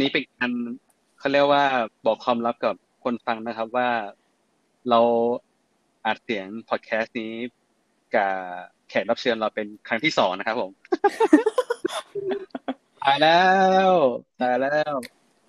[0.00, 0.52] นนี้เป็นการ
[1.18, 1.64] เขาเรียกว่า
[2.06, 2.74] บอกความลับกับ
[3.04, 3.88] คนฟังนะครับว่า
[4.90, 5.00] เรา
[6.06, 7.32] อัดเสียงพอดแคสต์นี้
[8.14, 8.32] กับ
[8.88, 10.70] แขกรับเชิญเราเป็นครั้งที่สองนะครับผม
[13.02, 13.40] ตายแล้
[13.88, 13.90] ว
[14.40, 14.94] ตายแล้ว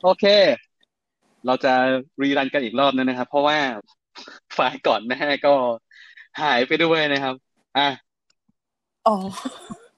[0.04, 0.26] โอเค
[1.46, 1.74] เราจะ
[2.22, 3.58] รีรันกันอีกรอบนึงนะครับ เพราะว่า
[4.54, 5.54] ไฟล์ก่อนหน้าก็
[6.42, 7.36] หายไปด้วยนะครับ
[7.78, 7.88] อะ
[9.08, 9.16] อ๋อ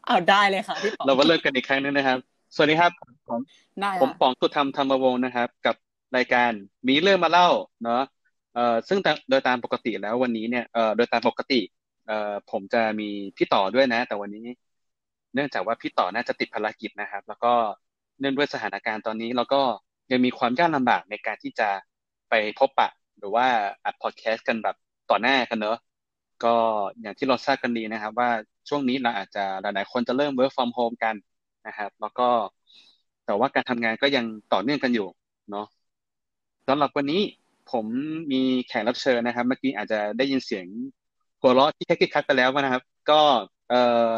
[0.08, 2.20] เอาได้เลยค่ะพี่ป๋องเรามาเริ่มกันอีกครั้งนึงนะครับ
[2.56, 2.92] สวัสดีครับ
[3.30, 3.42] ผม
[3.82, 5.76] ได้ผมค่ะป๋องสุธรรมธรรมวงศ์นะครับ กับ
[6.18, 6.52] รายการ
[6.88, 7.50] มีเรื่องมาเล่า
[7.84, 8.02] เนาะ
[8.54, 11.62] เอ่อซึ่งตามโดยตามปกติแล้ววันนี้เนี่ยเอ่อโดยตามปกติ
[12.08, 14.48] เอ่อผมจะมีพี่ต่อด้วยนะ แต่วันนี้
[15.34, 17.54] เนื่องจากว่าพี่ต่อน่าจะติดภารกิจนะครับ แล้วก็
[18.20, 19.62] เนื่องด้วยสถานการณ์ตอนนี้เราก็
[20.12, 21.70] ยังมีความยากลำบากในการที่จะ
[22.30, 23.48] ไปพบปะ หรือว่า
[23.86, 24.76] อัดพอดแคสต์กันแบบ
[25.10, 25.78] ต่อหน้ากันเนอะ
[26.44, 26.56] ก็
[27.02, 28.30] อย่างที่เราทราบกันดีนะครับ ว่า
[28.70, 31.16] ช่วงนี้เราอาจจะหลายๆคนจะเริ่ม work from home กัน
[31.67, 32.30] นะครับ แล้วก็
[33.25, 35.08] แต่ว่าการทำงานก็ยังต่อเนื่องกันอยู่
[35.52, 35.66] เนาะ
[36.67, 37.22] สำหรับวันนี้
[37.72, 37.86] ผม
[38.31, 40.67] มีแขกรับเชิญนะครับ เมื่อกี้อาจจะได้ยินเสียง
[41.42, 43.22] หัวเราะที่แค่คิดคัดไปแล้วนะครับ ก็
[43.70, 43.73] เอ
[44.09, 44.11] อ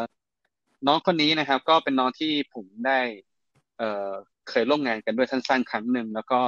[0.86, 2.98] น้องคนนี้นะครับ ก็เป็นน้องที่ผมได้
[3.78, 4.12] เออ
[4.48, 6.40] เคยร่วมงานกันด้วยสั้น ๆ ครั้งหนึ่งแล้วก็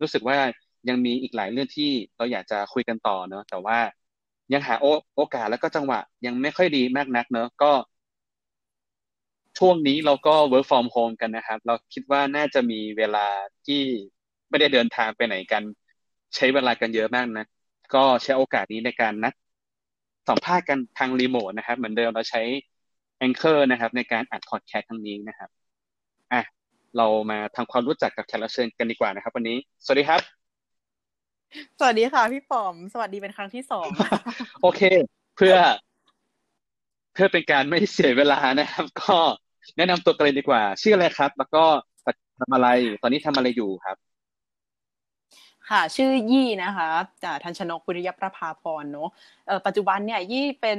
[0.00, 0.38] รู้สึกว่า
[0.88, 3.78] ยังมีอีกหลายเรื่องที่เราอยากจะคุยกันต่อเนอะแต่ว่า
[4.52, 7.70] ยังหาโอโอกาสแล้วก็จังหวะยังไม่ค่อยดีมากนักเนอะก็
[9.58, 13.26] ช่วงนี้เราก็ work from home กันนะครับ เราคิดว่าน่าจะมีเวลา
[13.66, 13.82] ที่
[14.48, 15.62] ไม่ได้เดินทางไปไหนกัน
[16.34, 17.46] ใช้เวลากันเยอะมากนะ
[17.94, 19.34] ก็ใช้โอกาสนี้ในการนัด
[20.28, 22.42] สัมภาษณ์กันทางรีโมทนะครับ เหมือนเดิมเราใช้
[23.26, 25.50] Anchor นะครับ ในการอัดพอดแคสต์ครั้งนี้นะครับ
[26.32, 26.42] อะ
[26.96, 30.20] เรามาทำความรู้จักกับแขกรับเชิญกันดีกว่านะครับ วันนี้ สวัสดีครับ
[31.78, 33.86] สวัสดีค่ะพี่ป๋อม สวัสดีเป็นครั้งที่สอง
[34.62, 34.82] โอเค
[35.36, 35.56] เพื่อ
[37.12, 39.16] เพื่อเป็นการไม่เสียเวลานะครับ ก็
[39.76, 41.64] แนะนำตัวกันเลยดีกว่า ชื่ออะไรครับ แล้วก็
[42.40, 42.68] ทำอะไร
[43.02, 43.96] ตอนนี้ทำอะไรอยู่ครับ
[45.70, 46.88] ค่ะ ชื่อยี่นะคะ
[47.24, 49.10] จากทันชนกปุริยประภาพรเนอะ
[49.66, 50.78] ปัจจุบันเนี่ยยี่เป็น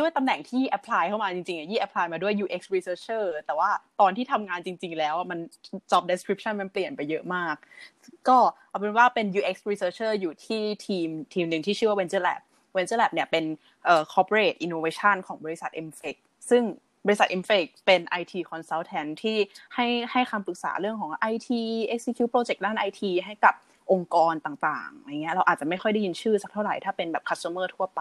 [0.00, 5.38] ด้วยตำแหน่งที่ apply เข้ามาจริงๆอะยี่ apply มาด้วย UX researcher แต่ว่าตอนที่ทำงานจริง ๆ แล้วมัน
[5.90, 7.56] job description มันเปลี่ยนไปเยอะมาก
[8.28, 12.40] ก็เอาเป็นว่าเป็น UX researcher อยู่ที่ทีมทีมหนึ่งที่ชื่อว่า Venture Lab
[12.76, 13.44] Venture Lab เนี่ยเป็น
[13.84, 16.16] เอ่อ corporate innovation ของบริษัท m f e c
[16.50, 16.62] ซึ่ง
[17.06, 19.36] บริษัท m f e c เป็น IT consultant ที่
[19.74, 21.48] ให้ให้คำปรึกษาเรื่องของ IT
[21.94, 23.54] execute project ด้าน IT ให้กับ
[23.92, 28.00] องค์กรต่างๆอะไรเงี้ยเราอาจจะไม่ค่อยได้ยินชื่อสักเท่าไหร่ถ้าเป็นแบบ customer ทั่วไป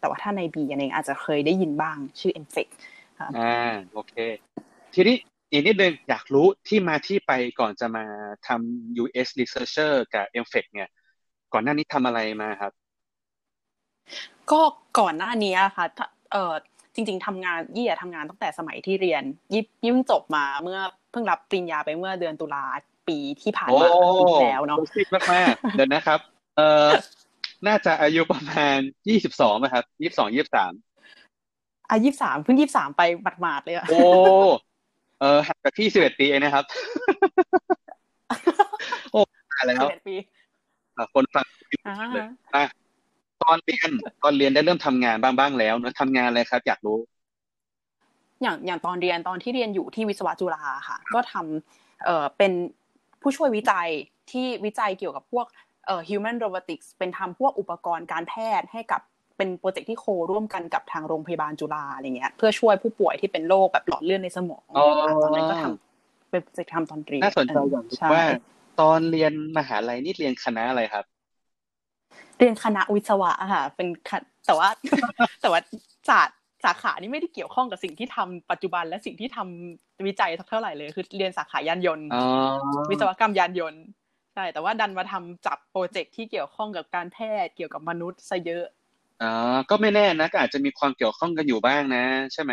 [0.00, 2.68] แต่ว่าถ้าใน B อันเองอาจจะเคยได้ยินบ้างชื่อ m f e c
[3.36, 4.14] อ่าโอเค
[4.94, 5.16] ทีนี้
[5.50, 8.04] อีกนิดนึงอยากรู้ที่มาที่ไปก่อนจะมา
[8.46, 10.88] ทำ US Researcher กับ m f e c เนี่ย
[11.52, 12.72] ก่อนหน้านี้ทำอะไรมาครับ
[14.50, 14.60] ก็
[14.98, 16.52] ก่อนหน้านี้อะค่ะถ้าเออ
[16.98, 19.22] จริง ๆทำงานยี่อะทำงานตั้งแต่สมัยที่เรียน
[19.52, 22.64] ยี่ยี่เพิ่งจบมาเมื่อเพิ่งรับปริญญาไปเมื่อเดือนตุลา
[23.08, 26.20] ปีที่ผ่านโอ้มาปีที่แล้วเนาะโปรซิกมากๆเดี๋ยวนะครับ
[26.56, 26.88] เอ่อ
[27.66, 30.72] น่าจะอายุประมาณยี่สิบสองนะครับยี่สิบสองยี่สิบสาม
[31.88, 33.02] อะยี่สามเพิ่งยี่สามไป
[33.40, 34.00] หมาดๆเลยอะโอ้
[35.20, 36.64] เออห่างจากพี่สิบเอ็ดปีเองนะครับ
[39.12, 39.20] โอ้
[39.52, 40.16] ตายแล้วสิบเอ็ดปี
[40.96, 41.46] อะคนฟัง
[41.88, 42.64] อ่าเลยอะ
[43.48, 43.90] ตอนเรียน
[44.22, 46.98] ตอนเรียนได้เริ่มทำงานบ้างบ้างแล้วเนอะทำงานอะไรครับ อยากรู้
[48.42, 52.52] อย่างอย่างตอนเรียนตอนที่เรียนอยู่ที่วิศวะจุฬาค่ะ ก็ทำเอ่อเป็น
[53.22, 53.88] ผู้ช่วยวิจัย
[54.30, 55.46] ที่วิจัยเกี่ยวกับพวก
[55.86, 59.00] เอ่อ human robotics เป็นทำพวกอุปกรณ์การแพทย์ให้กับ
[59.36, 64.86] เป็นโปรเจกต์ที่โคร่วมกันกับทางโรงพยาบาลจุฬาอะไรเงี้ยเพื่อช่วยผู้ป่วยที่เป็นโรคแบบหลอดเลือดในสมองอ๋อ
[65.22, 68.24] ตอนนั้นก็ทำเป็นโปรเจกต์ทำตอนเรียนน่าสนใจอย่างหนึ่งใช่ว่า
[68.80, 71.04] ตอนเรียนมหาลัยนี่เรียนคณะอะไรครับ
[72.38, 74.68] เรียนคณะวิศวะอะค่ะ เป็นคณะแต่ว่า
[75.40, 75.60] แต่ว่า
[76.08, 82.24] ศาสตร์สาขานี้ไม่ได้เกี่ยวข้องกับสิ่งที่ทำปัจจุบันและสิ่งที่ทำวิจัยสักเท่าไหร่เลย คือเรียนสาขายานยนต์อ๋อ
[82.90, 83.82] วิศวกรรมยานยนต์
[84.34, 88.64] ใช่แต่ว่าดันมาทำจับโปรเจกต์ที่เกี่ยวข้องกับการแพทย์เกี่ยวกับมนุษย์ซะเยอะ
[89.22, 89.32] อ๋อ
[89.70, 92.52] ก็ไม่แน่นะก็อาจจะมีความเกี่ยวข้องกันอยู่บ้างนะ ใช่ไหม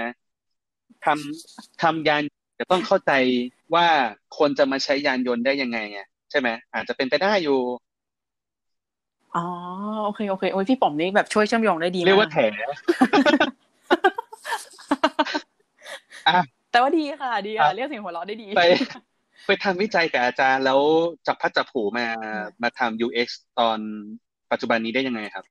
[1.06, 2.24] ทำทำยาน
[2.60, 3.12] จะต้องเข้าใจ
[3.76, 3.88] ว่า
[4.38, 6.00] คนจะมาใช้ยานยนต์ได้ยังไงไง
[6.32, 7.60] ใช่ไหมอาจจะเป็นไปได้อยู่
[9.36, 9.46] อ๋อ
[10.06, 18.64] โอเคโอเคโอ้ยพี่ป๋อมนี่แบบช่วยเชื่อมโยงได้ดีเรียกมาว่ากแถอะแต่ว่าดีค่ะ ดีครัค่ะเรียกเสียงหัวเราะได้ดีไป
[19.48, 20.80] ไปทำวิจัยกับอาจารย์แล้ว
[21.28, 22.08] จับพลัดจับผลูมา
[22.64, 23.28] มาทำ UX
[23.60, 23.80] ตอน
[24.52, 25.46] ปัจจุบันนี้ได้ยังไงครับ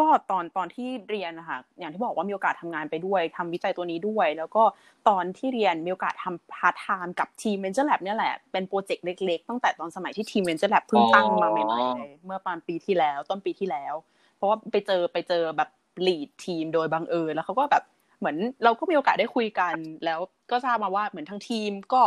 [0.04, 4.62] ็ตอนตอนที่เรียนนะคะอย่างที่บอกว่ามีโอกาสทำงานไปด้วยทำวิจัยตัวนี้ด้วย แล้วก็
[5.08, 13.94] ตอนที่เรียนมีโอกาสทำพาร์ทไทม์กับทีม Venture Lab เนี่ยแหละ เป็นโปรเจกต์เล็ก ๆ ตั้งแต่ตอนสมัยที่ทีม Venture Lab เพิ่งตั้งมาใหม่ๆเลยเมื่อประมาณปีที่แล้ว ต้นปีที่แล้ว
[14.36, 15.68] เพราะว่าไปเจอไปเจอแบบ
[16.06, 17.84] lead team โดยบังเอิญแล้วเขาก็แบบ
[18.18, 19.74] เหมือนเราก็มีโอกาสได้คุยกัน
[20.04, 20.20] แล้ว
[20.50, 22.02] ก็ทราบมาว่าเหมือนทั้งทีมก็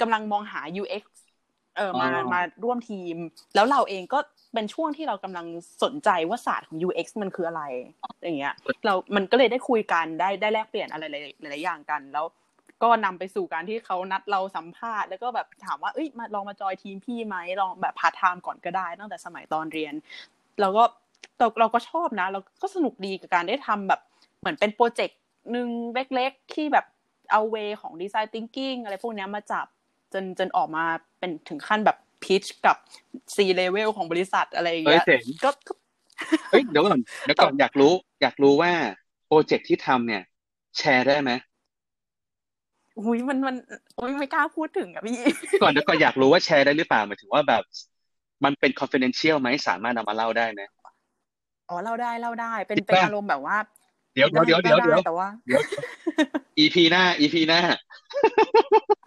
[0.00, 1.04] กำลังมองหา UX
[1.76, 3.16] เออมามาร่วมทีม
[3.54, 4.18] แล้วเราเองก็
[4.54, 5.46] เป็นช่วงที่เรากำลัง
[5.82, 7.62] สนใจว่าศาสตร์ของ UX มันคืออะไร
[8.22, 8.54] อย่างเงี้ย
[8.84, 11.02] เรา มันก็เลยได้คุยกันได้ได้แลกเปลี่ยนอะไร
[11.40, 12.26] หลายๆอย่างกัน แล้ว
[12.82, 19.94] ก็นำไปสู่การที่เขานัดเราสัมภาษณ์ แล้วก็แบบถามว่าเอ้ยมาลองมาจอยทีมพี่ไหมลองแบบพาร์ทไทม์ก่อนก็ได้ ตั้งแต่สมัยตอนเรียน
[20.60, 20.84] เราก็
[21.38, 24.00] เราเราก็ชอบนะ เราก็สนุกดีกับการได้ทำแบบ
[24.40, 25.20] เหมือนเป็นโปรเจกต์
[25.52, 26.86] หนึ่งเล็กๆที่แบบ
[27.32, 29.66] เอาเวของดีไซน์ทิงกิ้งอะไรพวกนี้มาจับ
[30.12, 30.84] จนจนออกมา
[31.18, 32.76] เป็นถึงขั้นแบบ พิชกับ
[33.34, 35.04] C level ของบริษัทอะไรอย่างเงี้ย
[35.44, 35.50] ก็
[36.50, 37.92] เฮ้ยเดี๋ยวก่อนเดี๋ยวก่อนอยากรู้
[38.22, 38.72] อยากรู้ว่า
[39.26, 40.22] โปรเจกต์ที่ทำเนี่ย
[40.78, 41.30] แชร์ได้ไหม
[42.98, 43.56] อุ้ยมันมัน
[43.98, 45.18] อุ้ยไม่กล้าพูดถึงอะพี่
[45.62, 47.62] ก่อนเดี๋ยวก่อนอยากรู้ว่าแชร์ได้หรือเปล่าหมายถึงว่าแบบ
[48.44, 50.60] มันเป็น confidential ไหมสามารถนำมาเล่าได้ไหม
[51.68, 53.56] อ๋อเล่าได้เล่าได้ เป็นเป็นอารมณ์แบบว่า
[54.14, 55.28] เดี๋ยวเดี๋ยวเดี๋ยวเดี๋ยวเดี๋ยวแต่ว่า
[56.58, 57.60] EP หน้า EP หน้า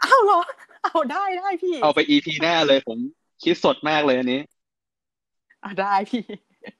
[0.03, 0.41] อ้าวเหรอ
[0.83, 2.97] เอาได้ได้พี่ เอาไป EP หน้าเลยผม
[3.43, 4.41] คิดสดมากเลยอันนี้
[5.63, 6.23] อ่าได้พี่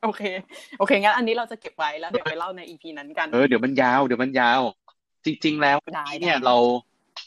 [0.04, 0.22] โอเค
[0.80, 4.62] โอเคงั้นอันนี้เราจะเก็บไว้แล้วเดี๋ยวไปเล่าใน EP นั้นกัน เออเดี๋ยวมันยาวเดี๋ยวมันยาว
[5.26, 5.78] จริง ๆ แล้ว
[6.22, 6.56] เนี่ยเรา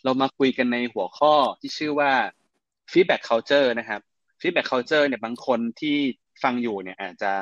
[0.05, 2.12] เรามาคุยกันในหัวข้อที่ชื่อว่า
[2.93, 4.00] feedback culture นะครับ
[4.40, 5.96] feedback culture เนี่ยบางคนที่
[6.43, 7.32] ฟังอยู่เนี่ยอาจจะ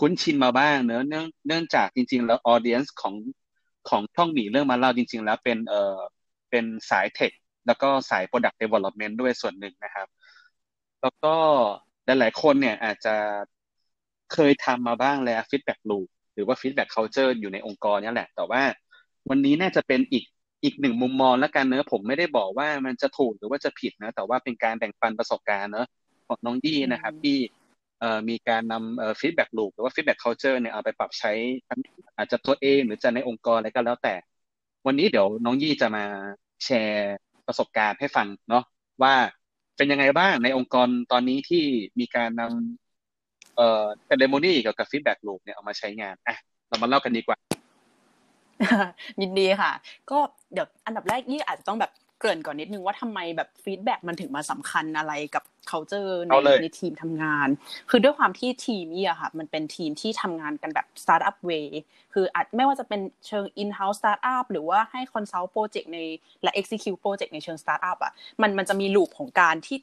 [0.00, 3.14] คุ้นชินมาบ้างเนอะเนื่องเนื่องจากจริง ๆ แล้ว audience ของ
[3.88, 5.96] ของช่องหนีเรื่องมาเล่าจริง ๆ แล้วเป็นเออ
[6.50, 7.32] เป็นสายเทค
[7.66, 10.08] แล้วก็สาย product development ด้วยส่วนหนึ่งนะครับ
[11.02, 11.34] แล้วก็
[12.06, 13.14] หลายๆคนเนี่ยอาจจะ
[14.32, 18.62] เคยทำมาบ้างแล้ว feedback loop หรือว่า feedback culture อยู่ในองค์กรนี่แหละ แต่ว่า
[19.30, 20.24] วันนี้น่าจะเป็นอีก
[20.64, 25.86] อีกหนึ่งมุมมองแล้วกันเนอะผมไม่ได้บอกว่ามันจะถูกหรือว่าจะผิดนะ แต่ว่าเป็นการแบ่งปันประสบการณ์เนอะ
[26.26, 27.38] ของน้องยี่นะครับ ที่
[28.00, 31.32] เอ่อมีการนำเอ่อ feedback loop หรือว่า feedback culture เนี่ยเอาไปปรับใช้
[32.16, 34.14] อาจจะตัวเองหรือจะในองค์กรอะไรก็แล้วแต่
[34.86, 36.04] วันนี้เดี๋ยวน้องยี่จะมา
[36.64, 37.14] แชร์
[37.46, 38.64] ประสบการณ์ให้ฟังเนาะ
[39.02, 39.14] ว่า
[39.76, 41.64] เป็นยังไงบ้างในองค์กรตอนนี้ที่
[42.00, 43.84] มีการนำเอ่อ
[44.20, 46.36] เดโมนี่กับกับ feedback loop เนี่ยเอามาใช้งานอะ
[46.68, 47.36] เรามาเล่ากันดีกว่า
[49.20, 49.72] ยินดีค่ะ
[50.10, 50.18] ก็
[50.52, 56.32] เดี๋ยวอันดับแรกยี่อาจจะต้องแบบ เกริ่นก่อนนิดนึงว่าทำไมแบบ feedback มันถึงมาสำคัญอะไรกับ culture ใน
[56.62, 57.48] ในทีมทำงาน
[57.90, 61.66] คือด้วยความที่ทีมนี่อะค่ะ มันเป็นทีมที่ทำงานกันแบบ startup way
[62.14, 65.98] คืออาจไม่ว่าจะเป็นเชิง in house startup หรือว่าให้ consult project ใน
[66.42, 69.78] และ execute project ในเชิง startup อะมันมันจะมี loop ของการที่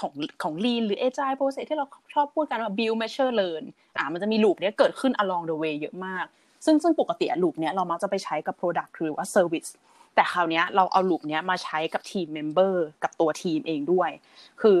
[0.00, 3.64] ของของ lean หรือ agile process ที่เราชอบพูดกันว่า build measure learn
[3.96, 6.26] อ่ามันจะมี loop นี้เกิดขึ้น along the way เยอะมาก
[6.64, 9.70] ซึ่งซึ่งปกติ loop เนี้ยเรามักจะไปใช้กับ product หรือว่า service
[10.18, 14.10] แต่คราวนี้เราเอา loop เนี้ยมาใช้กับ team member กับตัวทีมเองด้วย
[14.60, 14.76] คือ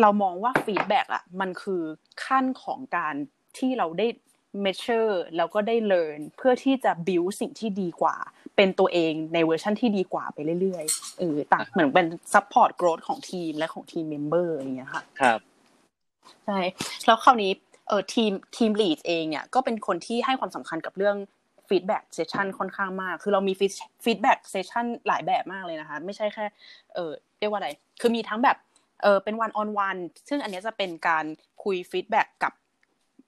[0.00, 1.82] เรามองว่า feedback อะมันคือ
[2.24, 3.14] ขั้นของการ
[3.58, 4.06] ที่เราได้
[4.64, 8.16] measure แล้วก็ได้ learn เพื่อที่จะ build สิ่งที่ดีกว่า
[8.56, 15.38] เป็นตัวเองในเวอร์ชันที่ดีกว่าไปเรื่อยๆเออต่างเหมือนเป็น support growth ของทีมและของทีม member อย่างเงี้ยค่ะครับ
[16.46, 16.58] ใช่
[17.06, 17.52] แล้วคราวนี้
[17.88, 21.16] เออทีม team lead เองเนี่ยก็เป็นคนที่ให้ความสำคัญกับเรื่อง
[21.68, 23.54] feedback session ค่อนข้างมาก คือเรามี
[24.04, 26.46] feedback session หลายแบบมากเลยนะคะ ไม่ใช่แค่
[26.94, 28.56] เออเรียกว่าอะไร คือมีทั้งแบบ
[29.02, 29.96] เออเป็น one on one
[30.28, 31.24] ซึ่งอันนี้จะเป็นการ
[31.64, 32.52] คุย feedback กับ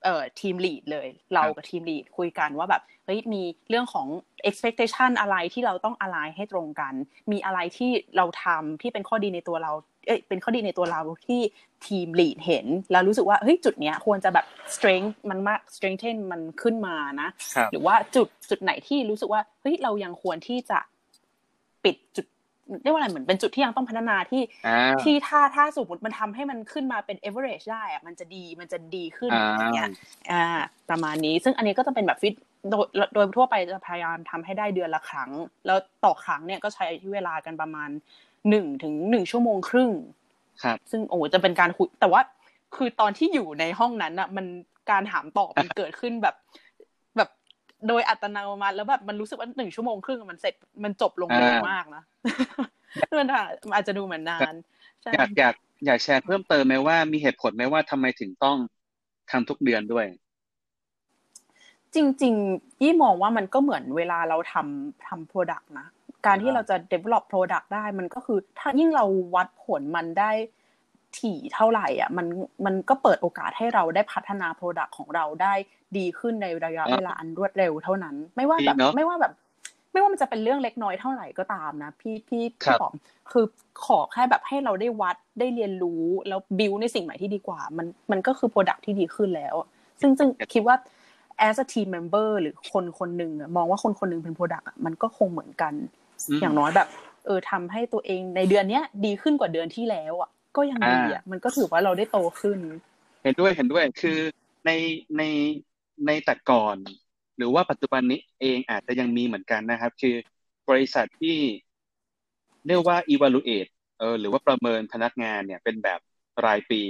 [0.05, 4.07] เอ่อ team lead เลย เรากับทีมลีดคุยกันว่าแบบเฮ้ยมีเรื่องของ
[4.49, 6.95] expectation อะไรที่เราต้องอะไรให้ตรงกัน
[7.33, 9.73] มีอะไรที่เราทำที่เป็นข้อดีในตัวเรา
[10.07, 11.41] เอ้ยเป็นข้อดีในตัวเราที่
[11.87, 17.29] ทีมลีดเห็น แล้วรู้สึกว่าเฮ้ยจุดเนี้ยควรจะแบบ strength มันมาก strengthen มันขึ้นมานะ
[17.73, 20.79] หรือว่าจุดจุดไหนที่รู้สึกว่าเฮ้ยเรายังควรที่จะ
[21.85, 22.27] ปิดจุด
[22.83, 24.43] เรียกว่าอะไรเหมือนเป็นจุดที่ยังต้องพัฒนาที่
[25.03, 29.91] ที่ถ้าถ้าสมมติมันทำให้มันขึ้นมาเป็น average ได้อะมันจะดีมันจะดีขึ้นอย่างเงี้ย
[30.31, 30.45] อ่า
[30.91, 32.35] ประมาณนี้ ซึ่งอันนี้ก็จะเป็นแบบฟิต
[32.71, 35.31] โดยโดยทั่วไปจะพยายามทำให้ได้เดือนละครั้ง
[35.67, 37.91] แล้วต่อครั้งเนี่ยก็ใช้เวลากันประมาณ
[38.51, 39.91] หนึ่งถึงหนึ่งชั่วโมงครึ่ง
[40.63, 42.21] ครับ ซึ่งโอ้จะเป็นการคุยแต่ว่า
[42.77, 44.47] คือตอนที่อยู่ในห้องนั้นอะมัน
[44.91, 46.37] การถามตอบมันเกิดขึ้นแบบ
[47.17, 47.29] แบบ
[47.89, 52.03] โดยอัตโนมัติแล้วแบบมันรู้สึกว่าหนึ่งชั่วโมงครึ่งมันเสร็จมันจบลงเร็วมากนะ
[53.19, 53.27] มัน
[53.75, 54.55] อาจจะดูเหมือนนาน
[55.15, 55.55] อยากอยาก
[55.87, 58.57] อยากแชร์เพิ่มเติมไหมว่ามีเหตุผลไหมว่าทำไมถึงต้อง
[59.31, 60.07] ทำทุกเดือนด้วย
[61.95, 65.87] จริง ๆ ยี่มองว่ามันก็เหมือนเวลาเราทำทำโปรดักต์นะ
[66.27, 69.05] การที่เราจะ develop product ได้มันก็คือถ้ายิ่งเรา
[69.35, 70.31] วัดผลมันได้
[71.19, 72.27] ถี่เท่าไหร่อะมัน
[72.67, 75.55] มันก็เปิดโอกาสให้เราได้พัฒนา product ของเราได้
[75.97, 79.33] ดีขึ้นในระยะเวลาอันรวดเร็วเท่านั้น ไม่ว่าแบบไม่ว่าแบบ
[79.93, 82.95] ไม่ว่ามันจะเป็นเรื่องเล็กน้อยเท่าไหร่ก็ตามนะ พี่พี่พี่ปอม
[83.33, 83.45] คือ
[83.85, 89.55] ขอแค่แบบให้เราได้วัดได้เรียนรู้แล้วบิวในสิ่งใหม่ที่ดีกว่า มันมันก็คือโปรดักที่ดีขึ้นแล้ว
[90.01, 90.77] ซึ่งซึ่งคิดว่า
[91.49, 95.75] as a team member หรือคนคนหนึ่งมองว่าคนคนหนึ่งเป็น product อะมันก็คงเหมือนกัน
[96.41, 96.89] อย่างน้อยแบบ
[97.27, 102.59] เออทำให้ตัวเองในเดือนเนี้ย ดีขึ้นกว่าเดือนที่แล้วอะ ก็ยังดีอะมันก็ถือว่าเราได้โตขึ้น
[103.23, 104.19] เห็นด้วยเห็นด้วยคือ
[104.67, 104.71] ใน
[105.17, 105.23] ใน
[106.07, 106.77] ในแต่ก่อน
[107.37, 110.15] หรือว่าปัจจุบันนี้เองอาจจะยังมีเหมือนกันนะครับ คือ
[110.69, 111.37] บริษัทที่
[112.67, 116.01] เรียกว่า evaluate เออหรือว่าประเมินพนักงานเนี่ย เป็นแบบ
[116.47, 116.81] รายปี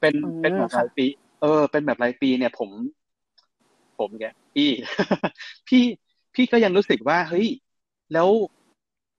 [0.00, 1.06] เป็นเป็นแบบรายปี
[1.40, 2.70] เออ เป็นแบบรายปีเนี่ย ผม
[3.98, 4.24] ผมแก
[4.54, 4.70] พี่
[5.68, 5.82] พี่
[6.34, 7.48] พี่ก็ยังรู้สึกว่าเฮ้ย
[8.12, 8.28] แล้ว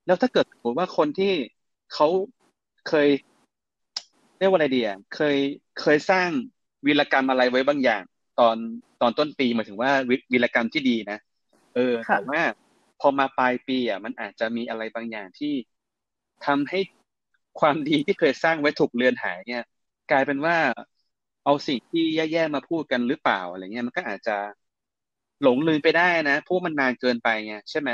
[0.06, 1.32] แล้วถ้าเกิดสมมติว่าคนที่
[1.94, 2.08] เขา
[2.88, 3.08] เคย
[4.40, 5.38] เรียกว่าอะไรดีอะเคย
[5.82, 6.30] เคยสร้าง
[6.86, 8.04] วีรกรรมอะไรไว้บางอย่าง
[8.40, 8.58] ตอน
[9.02, 9.92] ตอนต้นปีหมายถึงว่า
[10.34, 11.18] วีรกรรมที่ดีนะ
[11.76, 12.42] เออแต่ว่า
[13.00, 15.54] พอมาปลายปีอะมันอาจจะมีอะไรบางอย่างที่
[16.46, 16.80] ทำให้
[17.60, 19.64] ความดีที่เคยสร้างไว้ถูกเลือนหายเนี่ย
[20.12, 20.58] กลายเป็นว่า
[21.46, 24.38] เอาสิ่งที่แย่ๆมาพูดกันหรือเปล่าอะไรเงี้ยมันก็อาจจะ
[25.44, 27.90] หลงลืมไปได้นะเพราะมันนานเกินไปไงใช่ไหม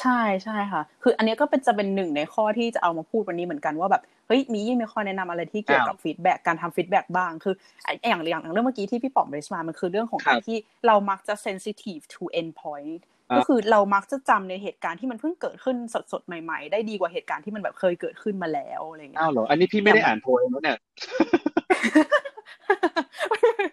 [0.00, 7.54] ใช่ใช่ค่ะ คืออันนี้ก็เป็นจะเป็นหนึ่งในข้อที่จะเอามาพูดวันนี้เหมือนกันว่าแบบเฮ้ยมียิ่งมีข้อแนะนำอะไรที่เกี่ยวกับ feedback การทำ feedback บ้างคือ
[8.06, 12.94] อย่างอย่างเรื่องเมื่อกี้ที่พี่ป๋อมเรสมามันคือเรื่องของการที่เรามักจะ sensitive to end point
[13.36, 15.76] ก็คือเรามักจะจำในเหตุการณ์ที่มันเพิ่งเกิดขึ้น
[16.12, 20.78] สดๆใหม่ ๆ ได้ดีกว่าเหตุการณ์ที่มันแบบเคยเกิดขึ้นมาแล้วอะไรเงี้ยอ้าวเหรออันนี้พี่ไม่ได้อ่านโพยแล้วเนี่ย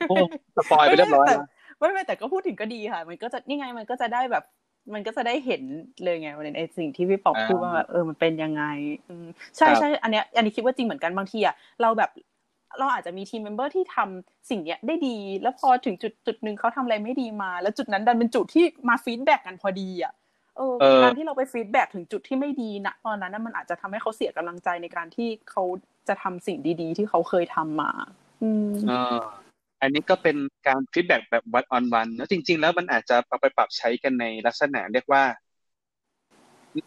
[0.10, 0.16] โอ้
[0.56, 1.48] สปอยไปเรียบร้อยแล้ว
[1.78, 4.44] ไม่ไม่แต่ก็พูดถึงก็ดีค่ะ มันก็จะนี่ไงมันก็จะได้แบบ
[4.94, 5.64] มันก็จะได้เห็น
[6.04, 8.64] เลยไงในไอสิ่งที่พี่ปอกพูดว่าแบบเออมันเป็นยังไง
[9.58, 12.12] ใช่ใช่อันเนี้ยอันนี้คิดว่าจริงเหมือนกันบางทีอะเราแบบ
[12.80, 20.14] เราอาจจะมี team member ที่ทำสิ่งเนี้ยได้ดี แล้วพอถึงจุดจุดหนึ่งเขาทำอะไรไม่ดีมา แล้วจุดนั้นดันเป็นจุดที่มา feedback กันพอดีอะ
[20.58, 20.74] เออ
[21.04, 25.64] การที่เราไป feedback ถึงจุดที่ไม่ดีนะตอนนั้นมันอาจจะทำให้เขาเสียกำลังใจในการที่เขา
[26.08, 27.92] จะทำสิ่งดี ๆ ที่เขาเคยทำมา
[28.44, 28.74] อืม
[29.82, 35.24] อันนี้ก็เป็นการ feedback แบบ one on one แล้วจริง ๆ แล้วมันอาจจะเอาไปปรับใช้กันในลักษณะเรียกว่า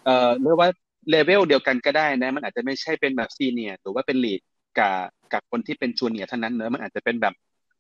[0.04, 0.68] เอ่อเรียกว่า
[1.10, 4.40] เลเวลเดียวกันก็ได้นะ มันอาจจะไม่ใช่เป็นแบบ senior หรือว่าเป็น lead
[4.78, 4.96] กับ
[5.32, 7.34] กับคนที่เป็น junior เท่านั้นเนอะมันอาจจะเป็นแบบ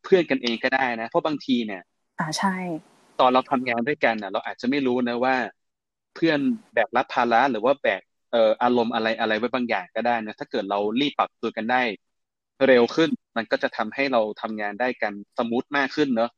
[0.04, 1.82] เพื่อนกันเองก็ได้นะ เพราะบางทีเนี่ย
[2.20, 2.56] อ่าใช่
[3.20, 5.36] ตอนเราทำงานด้วยกันนะเราอาจจะไม่รู้นะว่า
[6.14, 6.38] เพื่อน
[6.72, 8.02] แบกรับภาระหรือว่าแบก
[8.32, 11.82] เอ่ออารมณ์อะไรอะไรไว้บางอย่างก็ได้นะถ้าเกิดเรารีบปรับตัวกันได้
[12.68, 16.30] เร็วขึ้น มันก็จะทำให้เราทำงานได้กัน smooth มากขึ้นเนอะ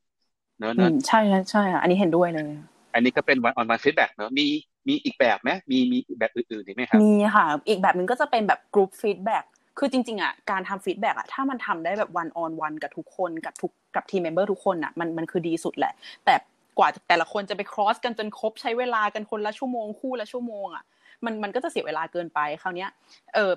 [0.58, 1.20] เนอะนะใช่
[1.50, 2.50] ใช่อันนี้เห็นด้วยเลย
[2.94, 4.46] อันนี้ก็เป็น one-on-one feedback เนอะมี
[4.88, 9.44] มีอีกแบบไหมมีมีแบบอื่นๆไหมครับมีค่ะ อีกแบบหนึ่งก็จะเป็นแบบ group feedback
[9.78, 15.92] คือจริงๆอะการทำ feedback อะถ้ามันทำได้แบบ one-on-one กับทุกคนกับทุกกับทีม member ทุกคนอะมันมันคือดีสุดแหละ
[16.24, 16.34] แต่
[16.78, 20.84] กว่าแต่ละคนจะไป cross กันจนครบใช้เวลากันคนละชั่วโมงคู่ละชั่วโมงอะ
[21.24, 22.86] มันมันก็จะเสียเวลาเกินไปคราวนี้
[23.34, 23.52] เออ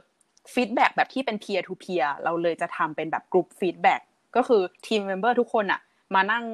[0.54, 4.02] feedback แบบที่เป็น peer-to-peer เราเลยจะทำเป็นแบบกลุ่ม feedback
[4.36, 5.82] ก็คือทีม member ทุกคนอะ
[6.16, 6.46] มานั่ง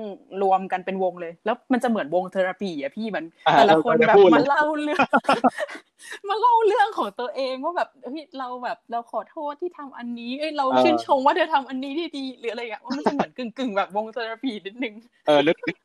[0.41, 3.25] รวมกันเป็นวงเลย แล้วมันจะเหมือนวง therapy อะพี่มัน
[3.57, 4.99] แต่ละคนแบบมาเล่าเรื่อง
[6.29, 14.93] มาเล่าเรื่องของตัวเองว่าแบบเฮ้ยเราแบบเราขอโทษที่ทำอันนี้เอ้ยเราชื่นชมว่าเธอทำอันนี้ที่ดีหรืออะไรอย่างเงี้ยมันจะเหมือนกึ่งกึ่งแบบวง therapy นิดนึง
[15.27, 15.77] เออนึกนึก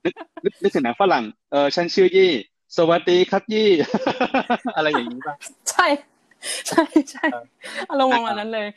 [0.45, 2.31] นึกนึกถึงหนังฝรั่งเออฉันชื่อยี่
[2.77, 3.69] สวัสดีครับยี่
[4.77, 5.35] อะไรอย่างนี้ป่ะ
[5.71, 5.87] ใช่
[6.69, 7.27] ใช่ใช่
[7.91, 8.69] อารมณ์ประมาณนั้นเลย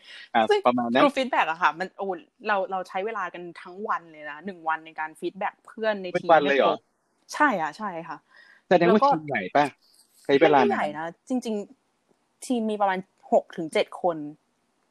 [0.50, 2.08] ซึ่งประมาณนั้นกลุ่ม feedback อะค่ะ มันโอ้
[2.48, 6.76] เราเราใช้เวลากันทั้งวันเลยนะหนึ่งวันในการ feedback เพื่อนในทีมเลยเหรอ
[7.34, 8.18] ใช่อะใช่ค่ะ
[8.68, 9.66] แสดงว่าทีมใหญ่ป่ะ
[10.24, 11.56] ใช้เวลาใหญ่นะจริง
[12.00, 13.00] ๆ ทีมมีประมาณ
[13.32, 14.18] หกถึงเจ็ดคน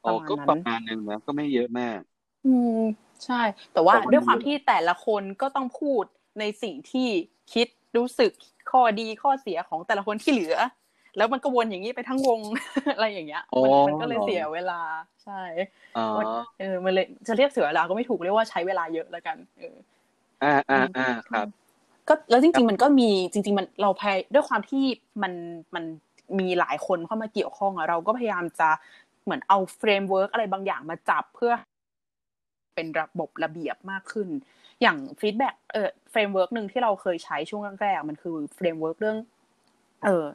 [0.05, 1.99] อ๋อก็ประมาณนึงนะก็ไม่เยอะมาก
[2.45, 2.81] อืม
[3.25, 3.41] ใช่
[3.73, 6.03] แต่ว่าด้วยความที่แต่ละคนก็ต้องพูด
[6.39, 7.07] ในสิ่งที่
[7.53, 8.31] คิดรู้สึก
[8.71, 10.57] ข้อดีข้อเสียของแต่ละคนที่เหลือ
[11.17, 12.39] แล้วมันก็วนอย่างนี้ไปทั้งวง
[12.95, 13.43] อะไรอย่างเงี้ย
[13.87, 14.79] มันก็เลยเสียเวลา
[15.23, 15.41] ใช่
[16.59, 19.75] เออมันเลยจะเรียกเสียเวลาก็ไม่ถูกเรียกว่าใช้เวลาเยอะแล้วกัน เออ
[20.43, 21.47] อ่าอ่าอ่าครับ
[22.07, 24.83] ก็แล้วจริง ๆ มันก็มีจริง ๆ มันเราพยด้วยความที่
[25.23, 25.33] มัน
[25.75, 25.83] มัน
[26.39, 28.69] มีหลายคนเข้ามาเกี่ยวข้องอะเราก็พยายามจะ
[29.23, 31.53] เหมือนเอา framework อะไรบางอย่างมาจับเพื่อ
[32.75, 34.29] เป็นระบบระเบียบมากขึ้น
[34.81, 39.17] อย่าง feedback เออ framework หนึ่งที่เราเคยใช้ช่วงแรกๆมันคือ framework เรื่อง
[40.05, 40.25] เออ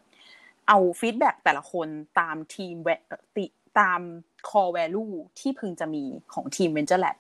[0.69, 1.89] เอา feedback แต่ละคน
[2.21, 2.91] ตามทีมแว
[3.37, 3.47] ติ
[3.81, 4.01] ตาม
[4.49, 7.17] core value ที่พึงจะมีของทีม Venture Lab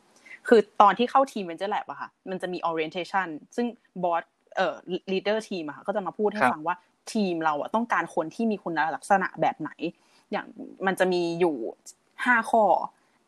[0.49, 3.67] คือตอนที่เข้าทีม Venture Lab อะค่ะ มันจะมี orientation ซึ่ง
[4.03, 4.25] บอส
[4.57, 4.75] เอ่อ
[5.13, 6.77] leader ทีมอะค่ะ ก็จะมาพูดให้ฟังว่า
[7.13, 9.71] ทีมเราอะต้องการคนที่มีคุณลักษณะแบบไหน
[10.33, 10.47] อย่าง
[10.87, 11.57] มันจะมีอยู่
[12.25, 12.65] ห้าข้อ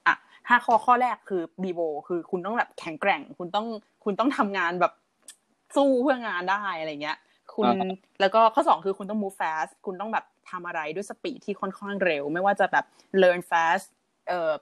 [0.06, 0.16] อะ
[0.48, 3.66] ห้าข้อข้อแรกคือบีโบคือคุณต้องแบบแข็งแกร่ง คุณต้อง
[4.04, 4.92] คุณต้องทำงานแบบ
[5.76, 7.18] สู้เพื่องานได้อะไรเงี้ย
[7.54, 7.66] คุณ
[8.20, 12.84] แล้วก็ข้อสองคือคุณต้อง move fast คุณต้องแบบทำอะไรด้วยสปีดที่ค่อนข้างเร็ว ไม่ว่าจะแบบ
[13.22, 13.86] learn fast
[14.28, 14.52] เอ่อ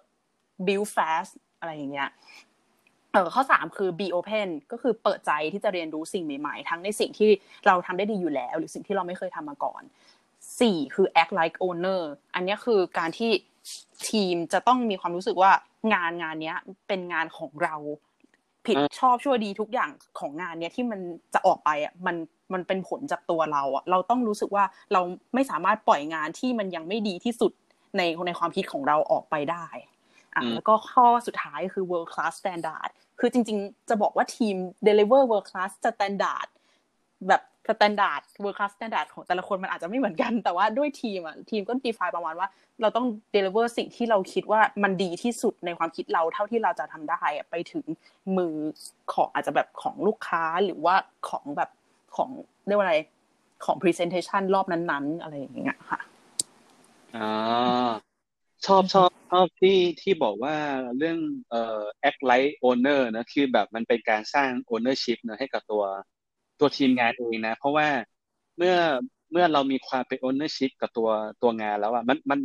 [0.67, 2.09] build fast อะไรอย่างเงี้ย
[3.13, 7.31] เออข้อสามคือ be open ก็คือเปิดใจที่จะเรียนรู้สิ่งใหม่ๆ ทั้งในสิ่งที่
[7.67, 9.83] เราทำได้ดีอยู่แล้ว หรือสิ่งที่เราไม่เคยทำมาก่อน
[10.61, 12.03] สี่คือ act like owner
[12.35, 13.31] อันนี้คือการที่
[14.09, 15.53] ทีมจะต้องมีความรู้สึกว่า
[15.95, 16.55] งานงานนี้
[16.89, 17.77] เป็นงานของเรา
[18.67, 21.01] ผิดชอบชั่วดีทุกอย่างของงานเนี้ยที่มัน
[21.35, 22.17] จะออกไปอะมัน
[22.53, 25.01] มันเป็นผลจากตัวเราอะเราต้องรู้สึกว่าเรา
[25.35, 27.53] ไม่สามารถปล่อยงานที่มันยังไม่ดีที่สุด
[27.97, 29.67] ในในความคิดของเราออกไปได้
[30.35, 32.91] อะแล้วก็ข้อสุดท้ายคือ world class standard
[33.21, 36.49] คือจริง ๆ จะบอกว่าทีม deliver world class standard
[37.29, 42.49] แบบ standard world-class standard ของแต่ละคนมันอาจจะไม่เหมือนกัน แต่ว่าด้วยทีมอะทีมก็ define ประมาณว่า
[42.81, 47.85] เราต้อง deliver สิ่งที่เราคิดว่ามันดีที่สุดในความคิดเราเท่าที่เราจะทำได้ไปถึง
[48.37, 48.55] มือ
[49.13, 50.95] ของอาจจะแบบของลูกค้าหรือว่า
[51.29, 51.71] ของแบบ
[52.17, 52.31] ของ
[52.67, 52.97] เรียกว่าอะไร
[53.65, 56.01] ของ presentation รอบนั้นๆ อะไรอย่างเงี้ยค่ะ
[57.17, 57.91] อ่า
[58.67, 60.57] ชอบชอบชอบที่ที่บอกว่า
[60.99, 61.19] เรื่อง
[61.51, 65.85] เอ่อ act like owner นะคือแบบมันเป็นการสร้าง ownership นะให้กับตัว
[66.61, 67.89] ตัวทีมงานเองนะ เพราะว่า
[68.57, 68.77] เมื่อ
[69.33, 71.09] เมื่อเรามีความเป็น ownership กับตัว
[71.43, 72.41] ตัวงานแล้วอะมันมัน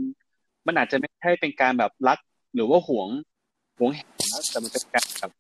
[0.68, 2.20] มันอาจจะไม่ใช่เป็นการแบบรัก
[2.54, 3.10] หรือว่าหวง
[3.78, 5.32] หวงแหนแต่มันเป็นการแบบ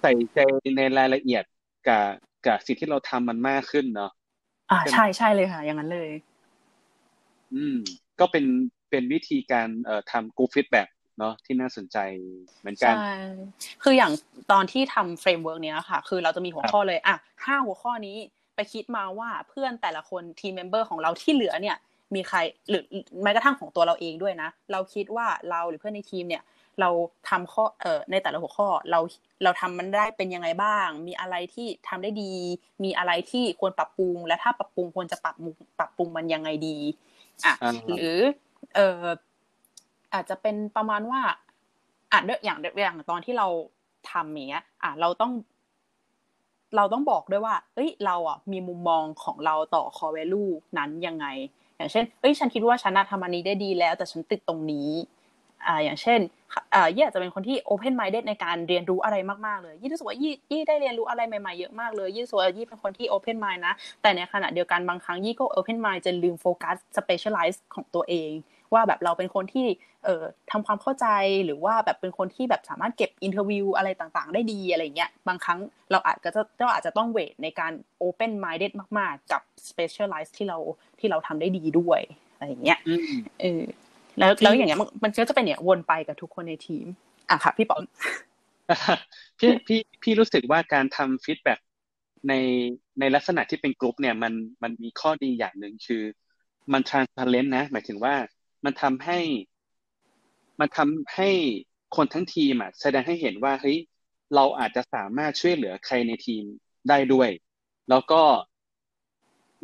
[0.00, 0.38] ใส่ใจ
[0.76, 1.44] ในรายละเอียด
[1.88, 2.04] กับ
[2.46, 4.10] กับสิ่งที่เราทำมันมากขึ้นเนาะ
[4.70, 6.10] อ่าใช่ใช่เลยค่ะ อย่างนั้นเลย
[7.54, 7.76] อืม
[8.20, 8.44] ก็เป็น
[8.90, 11.98] เป็นวิธีการเอ่อทำกูฟิตแบบเนาะที่น่าสนใจ
[12.60, 13.14] เหมือนกันใช่
[13.82, 14.12] คืออย่าง
[14.52, 18.16] ตอนที่ทำ framework เนี้ยค่ะ คือเราจะมีหัวข้อเลย อะห้าหัวข้อนี้
[18.54, 21.76] ไปคิดมาว่าเพื่อนแต่ละคนทีม member ของเราที่เหลือเนี่ย
[22.14, 22.82] มีใครหรือ
[23.22, 26.42] แม้กระทั่งของตัวเราเองด้วยนะ เราคิดว่าเราหรือเพื่อนในทีมเนี่ย
[26.80, 26.90] เรา
[27.28, 29.00] ทำข้อเอ่อในแต่ละหัวข้อเรา
[29.42, 32.32] เราทำมันได้เป็นยังไงบ้าง มีอะไรที่ทำได้ดี
[32.84, 35.36] มีอะไรที่ควรปรับปรุง และถ้าปรับปรุงควรจะปรับ
[35.78, 36.76] ปรับปรุงมันยังไงดี
[37.44, 37.54] อะ
[37.88, 38.18] หรือ
[38.74, 39.04] เอ่อ
[40.14, 41.20] อาจจะเป็นประมาณว่า
[42.12, 43.46] อะอย่างอย่างตอนที่เรา
[44.10, 45.32] ทำอย่างเงี้ยอะเราต้อง
[46.76, 51.26] เราต้องบอกด้วยว่า เอ้ย เราอะมีมุมมองของเราต่อ core value นั้นยังไง
[51.76, 54.90] อย่างเช่น เอ้ย ฉันคิดว่าฉันทำอันนี้ได้ดีแล้ว แต่ฉันติดตรงนี้
[55.66, 56.20] อ่าอย่างเช่น
[56.74, 68.32] อ่ายี่อาจจะเป็นคนที่ open minded ในการเรียนรู้อะไรมากๆเลยยี่รู้สึกว่ายี่ยี่ได้เรียนรู้อะไรใหม่ๆเยอะมากเลยยี่รู้สึกว่ายี่เป็นคนที่ open mind นะ แต่ในขณะเดียวกันบางครั้งยี่ก็ open mind จะลืมโฟกัส specialize ของตัวเอง
[68.72, 69.66] ว่าแบบเราเป็นคนที่
[70.04, 71.06] เอ่อทำความเข้าใจ
[71.44, 75.58] หรือว่าแบบเป็นคนที่แบบสามารถเก็บ interview อะไรต่างๆ ได้ดีอะไรเงี้ยบางครั้ง
[75.90, 80.58] เราอาจจะเราอาจจะต้อง weight ในการโอเพนไม minded มาก ๆ กับ specialize ที่เรา
[80.98, 82.00] ที่เราทำได้ดีด้วย
[82.34, 82.78] อะไรเงี้ย
[83.40, 83.62] เออ
[84.18, 86.86] แล้วแล้วอย่างเงี้ยมันก็จะเป็นเนี่ยวนไปกับทุกคนในทีม
[87.30, 87.82] อะค่ะ พี่ป๋อม
[89.38, 91.54] พี่พี่พี่รู้สึกว่าการทำ feedback
[92.28, 92.32] ใน
[93.00, 96.02] ในลักษณะที่เป็นกลุ่มเนี่ยมันมันมีข้อดีอย่างหนึ่งคือ
[96.72, 98.14] มัน transparent นะ หมายถึงว่า
[98.64, 99.18] มันทำให้
[100.60, 101.30] มันทำให้
[101.96, 103.78] คนทั้งทีมอะแสดงให้เห็นว่าเฮ้ย
[104.34, 106.44] เราอาจจะสามารถช่วยเหลือใครในทีม
[106.88, 107.30] ได้ด้วย
[107.90, 108.22] แล้วก็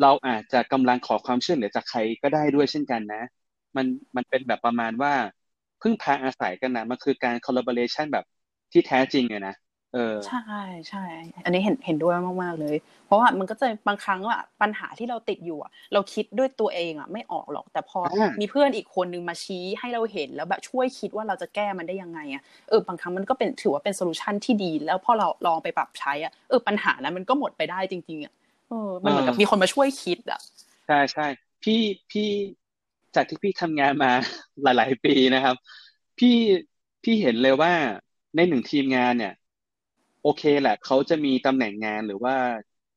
[0.03, 3.23] เราอาจจะกำลังขอความช่วยเหลือจากใครก็ได้ด้วยเช่นกันนะ
[3.77, 5.13] มันมันเป็นแบบประมาณว่า
[5.81, 8.25] พึ่งพาอาศัยกันนะมันคือการ collaboration แบบ
[8.73, 9.53] ที่แท้จริงเลยนะ
[9.91, 10.39] เออใช่
[10.89, 11.05] ใช่
[11.45, 18.01] อันนี้เห็นเห็นด้วยมากๆเลย เพราะว่ามันก็จะบางครั้งว่าปัญหาที่เราติดอยู่อะเราคิดด้วยตัวเองอะไม่ออกหรอก แต่พอ
[18.41, 28.33] มีเพื่อนอีกคนนึงมาชี้ให้เราเห็นแล้วแบบช่วยคิดว่าเราจะแก้มันได้ยังไงอะเออบางครั้งมันก็เป็นถือว่าเป็นโซลูชันที่ดี แล้วพอเราลองไปปรับใช้อะเออปัญหานั้นมันก็หมดไปได้จริง ๆอะ
[28.69, 30.41] เออมันเหมือนกับมีคนมาช่วยคิดอะ
[30.87, 31.23] ใช่ใช่
[31.63, 31.75] พี่
[32.11, 32.23] พี่
[33.15, 34.13] จากที่พี่ทำงานมา
[34.63, 35.57] หลาย ๆ ปีนะครับ
[36.19, 36.37] พี่
[37.05, 37.73] พี่เห็นเลยว่า
[38.37, 39.33] ในหนึ่งทีมงานเนี่ย
[40.23, 42.35] โอเคแหละเขาจะมีตำแหน่งงานหรือว่า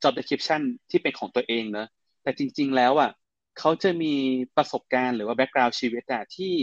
[0.01, 1.87] job description ที่เป็นของตัวเองเนอะ
[2.23, 3.11] แต่จริง ๆ แล้วอะ
[3.59, 4.13] เขาจะมี
[4.55, 6.53] ประสบการณ์หรือว่า background ชีวิตอะที่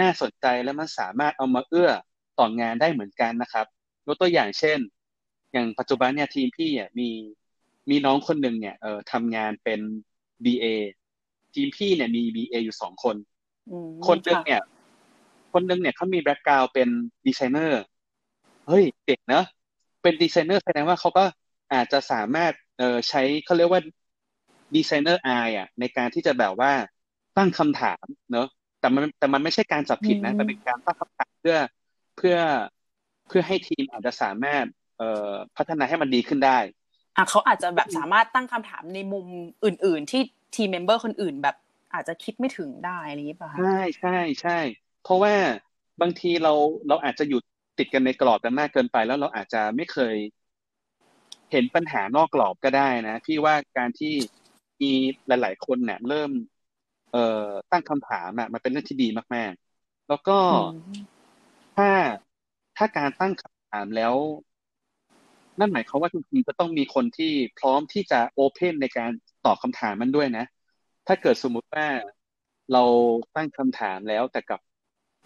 [0.00, 1.90] น่าสนใจและมันสามารถเอามาเอื้อ
[2.38, 3.66] ต่องานได้เหมือนกันนะครับ
[4.06, 4.78] ยกตัวอย่างเช่น
[5.52, 7.08] อย่างปัจจุบันเนี่ยทีมพี่อะมี
[7.90, 9.80] มีน้องคนหนึ่งเนี่ยเอ่อทำงานเป็น
[10.44, 10.64] BA
[11.54, 13.16] ทีมพี่เนี่ยมี BA อยู่สองคน
[14.06, 14.60] คนหนึ่งเนี่ย
[15.52, 16.88] คนหนึ่งเนี่ยเขามี background เป็น
[17.26, 17.82] ดีไซเนอร์
[18.68, 19.44] เฮ้ยเด็กเนอะ
[20.02, 21.24] เป็นดีไซเนอร์แสดงว่าเขาก็
[21.72, 23.80] อาจจะสามารถเอ่อใช้เขาเรียกว่า
[24.76, 26.72] designer eye อะ ในการที่จะแบบว่า
[27.36, 28.48] ตั้งคำถามเนอะ
[28.80, 31.56] แต่มันแต่มันไม่ใช่การจับผิดนะแต่เป็นการตั้งคำถามเพื่อ
[32.16, 32.36] เพื่อ
[33.28, 34.64] เพื่อให้ทีมอาจจะสามารถ
[34.98, 36.58] เอ่อพัฒนาให้มันดีขึ้นได้
[37.16, 39.26] อะเขาอาจจะแบบสามารถตั้งคำถามในมุม
[39.64, 40.22] อื่น ๆ ที่
[40.54, 41.56] ทีม member คนอื่นแบบ
[41.94, 43.64] อาจจะคิดไม่ถึงได้อะไรอย่างนี้ป่ะใช่
[43.98, 44.10] ใช่
[44.42, 44.52] ใช่
[45.00, 45.34] เพราะว่า
[46.00, 46.50] บางทีเรา
[46.88, 47.42] เราอาจจะหยุด
[47.78, 50.16] ติดกันในกรอบกันมากเกินไป แล้วเราอาจจะไม่เคย
[51.50, 54.14] เห็นปัญหานอกกรอบก็ได้นะพี่ว่าการที่
[54.80, 54.92] มี
[55.26, 56.30] หลาย ๆ คนเนี่ยเริ่ม
[57.10, 57.18] เอ่อ
[57.70, 60.32] ตั้งคำถามอะมันเป็นเรื่องที่ดีมาก ๆ แล้วก็
[61.76, 61.90] ถ้า
[62.76, 64.14] ถ้าการตั้งถามแล้ว
[65.60, 69.12] นั่นหมายความว่าทุกทีก็ต้องมีคนที่พร้อมที่จะโอเพนในการ
[69.46, 70.44] ตอบคำถามมันด้วยนะ
[71.06, 71.86] ถ้าเกิดสมมุติว่า
[72.72, 72.82] เรา
[73.36, 74.60] ตั้งคำถามแล้วแต่กับ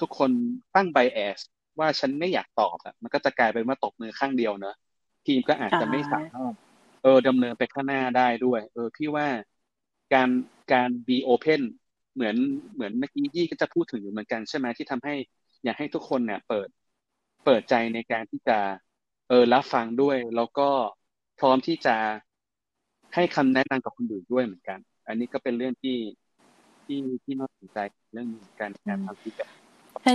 [0.00, 0.30] ทุกคน
[0.74, 1.40] ตั้งไบแอส
[1.78, 4.74] ว่าฉันไม่อยากตอบอะมันก็จะกลายเป็นว่าตกมือข้างเดียวเนอะ
[5.26, 6.54] ทีมก็อาจจะไม่สามารถ
[7.02, 9.26] เออดำเนินไปข้างหน้าได้ด้วย เออพี่ว่า
[10.14, 10.28] การ
[10.72, 11.62] การ be open
[12.14, 12.36] เหมือน
[12.74, 15.14] เหมือนเมื่อกี้ยี่ก็จะพูดถึงอยู่เหมือนกันใช่ไหมที่ทำให้
[15.64, 16.68] อยากให้ทุกคนเนี่ย เปิด
[17.44, 18.58] เปิดใจในการที่จะ
[19.28, 20.68] เออรับฟังด้วย แล้วก็
[21.38, 21.96] พร้อมที่จะ
[23.14, 25.98] ให้คำแนะนำกับคนอื่นด้วยเหมือนกัน อันนี้ก็เป็นเรื่องที่
[26.84, 27.78] ที่ที่น่าสนใจ
[28.12, 28.28] เรื่อง
[28.60, 29.44] การการทำฟีดแบ็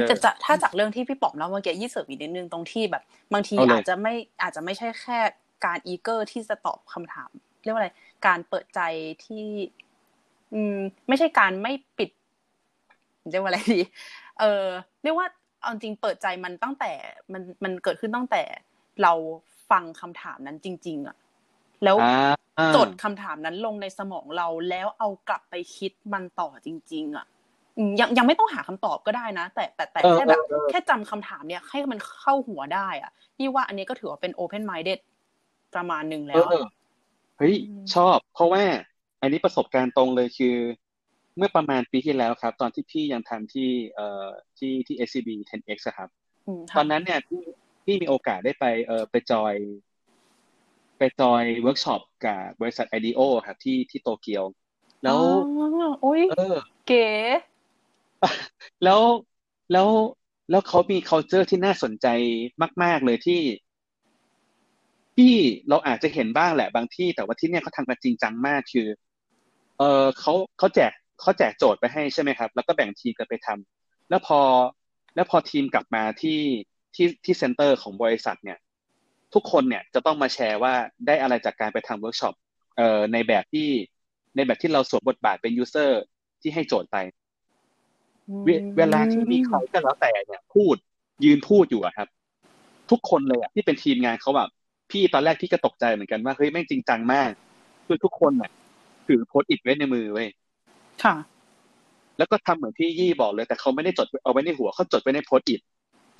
[0.09, 5.19] จะจะถ้าจากเรื่องที่พี่ป๋อมเล่าเมื่อกี้ยี่เสริมอีกนิดนึงตรงที่แบบ บางทีอาจจะไม่อาจจะไม่ใช่แค่
[5.65, 7.29] การอีเกอร์ที่จะตอบคำถาม
[7.63, 7.89] เรียกว่าอะไร
[8.27, 8.79] การเปิดใจ
[9.25, 9.45] ที่
[10.53, 12.09] อืม ไม่ใช่การไม่ปิด
[13.31, 13.81] เรียกว่าอะไรดี
[14.39, 14.65] เออ
[15.03, 15.27] เรียกว่า
[15.61, 16.91] เอาจริงเปิดใจมันตั้งแต่
[17.33, 18.41] มันมันเกิดขึ้นตั้งแต่
[19.03, 19.13] เรา
[19.71, 21.15] ฟังคำถามนั้นจริง ๆ อะ
[21.83, 21.97] แล้ว
[22.75, 27.25] จดคำถามนั้นลงในสมองเราแล้วเอากลับไปคิดมันต่อจริง ๆ อะ
[27.99, 34.99] ยังยังไม่ต้องหาคำตอบก็ได้นะ แต่แต่แต่แค่แบบแค่จำคำถามเนี่ยให้มันเข้าหัวได้ อะนี่ว่าอันนี้ก็ถือว่าเป็น open minded
[35.75, 36.43] ประมาณหนึ่งแล้ว
[37.37, 37.55] เฮ้ย
[37.95, 38.63] ชอบ เพราะว่า
[39.21, 40.55] อันนี้ประสบการณ์ตรงเลยคือ
[41.37, 46.09] เมื่อประมาณปีที่แล้วครับ ตอนที่พี่ยังทำที่เอ่อที่ที่ SCB 10x ครับ
[46.77, 47.41] ตอนนั้นเนี่ยพี่
[47.85, 49.53] พี่มีโอกาสได้ไปเอ่อไป join
[50.99, 54.43] ไป join workshop กับบริษัท IDEO ครับที่ที่โตเกียว
[55.03, 55.19] แล้ว
[56.01, 56.21] โอ้ย
[56.87, 57.07] เก๋
[58.83, 59.01] แล้ว
[59.71, 59.87] แล้ว
[60.49, 62.07] แล้วเขามี culture ที่น่าสนใจ
[62.83, 63.41] มาก ๆ เลยที่
[65.17, 65.33] ที่
[65.69, 68.87] เราอาจจะเห็นบ้างแหละบางที่ แต่ว่าที่เนี่ยเขาทำกันจริงจังมากคือ
[69.77, 74.39] เออเขาเขาแจกเขาแจกโจทย์ไปให้ใช่ไหมครับ แล้วก็แบ่งทีมกันไปทำแล้วพอ
[75.15, 76.39] แล้วพอทีมกลับมาที่
[76.95, 78.59] ที่ที่ center ของบริษัทเนี่ย
[79.33, 80.73] ทุกคนเนี่ยจะต้องมาแชร์ว่า
[81.07, 82.35] ได้อะไรจากการไปทำเวิร์กช็อป
[82.77, 83.67] เอ่อในแบบที่
[84.35, 86.01] ในแบบที่เราสวมบทบาทเป็นยูเซอร์
[86.41, 86.97] ที่ให้โจทย์ไป
[88.77, 90.75] เวลาที่มีใครก็แล้วแต่เนี่ย พูด
[91.23, 92.07] ยืนพูดอยู่อะครับ
[92.91, 94.49] ทุกคนเลยอะที่เป็นทีมงานเขาแบบ
[94.91, 97.29] พี่ตอนแรกพี่ก็ตกใจเหมือนกันว่าเฮ้ยแม่งจริงจังมาก
[97.87, 98.51] คือทุกคนเนี่ย
[99.07, 100.29] ถือโพสต์อิดไว้ในมือเว้ย
[101.03, 101.15] ค่ะ
[102.17, 105.61] แล้วก็ทำเหมือนที่ยี่บอกเลย แต่เขาไม่ได้จดเอาไว้ในหัวเขาจดไว้ในโพสต์อิด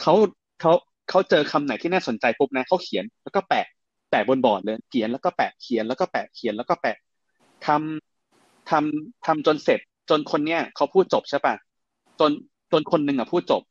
[0.02, 0.14] เขา
[0.62, 0.74] เขา
[1.10, 3.66] เขาเจอคำไหนที่น่าสนใจปุ๊บนะเขาเขียนแล้วก็แปะ
[4.12, 6.98] แปะบนบอร์ดเลย เขียนแล้วก็แปะเขียนแล้วก็แปะเขียนแล้วก็แปะ
[7.66, 11.56] ทำทำทำจนเสร็จ จนคนเนี้ยเขาพูดจบใช่ปะ
[12.20, 12.32] จน
[12.72, 13.62] จนคนหนึ่งอะพูดจบ